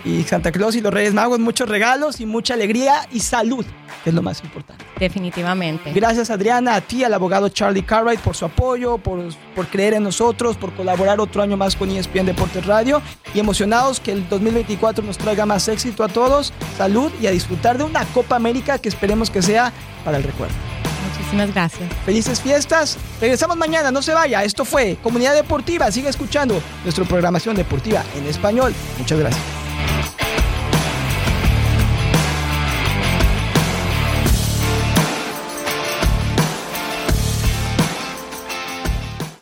y 0.06 0.24
Santa 0.24 0.52
Claus 0.52 0.76
y 0.76 0.82
los 0.82 0.94
Reyes 0.94 1.14
Magos 1.14 1.40
muchos 1.40 1.68
regalos 1.68 2.22
y 2.22 2.26
mucha 2.26 2.54
alegría 2.54 3.08
y 3.12 3.20
salud, 3.20 3.66
que 4.04 4.12
es 4.12 4.14
lo 4.16 4.22
más 4.22 4.42
importante. 4.44 4.86
Definitivamente. 5.00 5.92
Gracias 5.92 6.30
Adriana, 6.30 6.76
a 6.76 6.82
ti, 6.82 7.04
al 7.04 7.14
abogado 7.14 7.50
Charlie 7.50 7.84
Cartwright 7.84 8.20
por 8.20 8.36
su 8.36 8.46
apoyo, 8.46 9.00
por, 9.00 9.20
por 9.56 9.68
creer 9.68 9.96
en 9.96 10.04
nosotros, 10.04 10.56
por 10.56 10.74
colaborar 10.74 11.20
otro 11.20 11.42
año 11.42 11.58
más 11.58 11.76
con 11.76 11.90
ESPN 11.90 12.28
Deportes 12.28 12.66
Radio 12.66 13.02
y 13.34 13.40
emocionados 13.40 14.00
que 14.00 14.12
el 14.12 14.30
2024 14.30 15.04
nos 15.04 15.18
traiga 15.18 15.46
más 15.46 15.68
éxito 15.68 16.04
a 16.04 16.08
todos, 16.08 16.54
salud 16.78 17.12
y 17.20 17.28
a 17.28 17.32
disfrutar 17.32 17.78
de 17.78 17.84
una 17.84 18.06
Copa 18.06 18.36
América 18.36 18.78
que 18.78 18.90
esperemos 18.90 19.32
que 19.32 19.42
sea 19.42 19.74
para 20.04 20.18
el 20.18 20.24
recuerdo. 20.24 20.75
Muchísimas 21.17 21.54
gracias. 21.54 21.89
Felices 22.06 22.41
fiestas. 22.41 22.97
Regresamos 23.21 23.58
mañana, 23.58 23.91
no 23.91 24.01
se 24.01 24.13
vaya. 24.13 24.43
Esto 24.43 24.65
fue 24.65 24.97
Comunidad 25.01 25.34
Deportiva. 25.34 25.91
Sigue 25.91 26.10
escuchando 26.10 26.62
nuestra 26.84 27.06
programación 27.06 27.56
deportiva 27.56 28.04
en 28.15 28.25
español. 28.28 28.73
Muchas 28.99 29.19
gracias. 29.19 29.64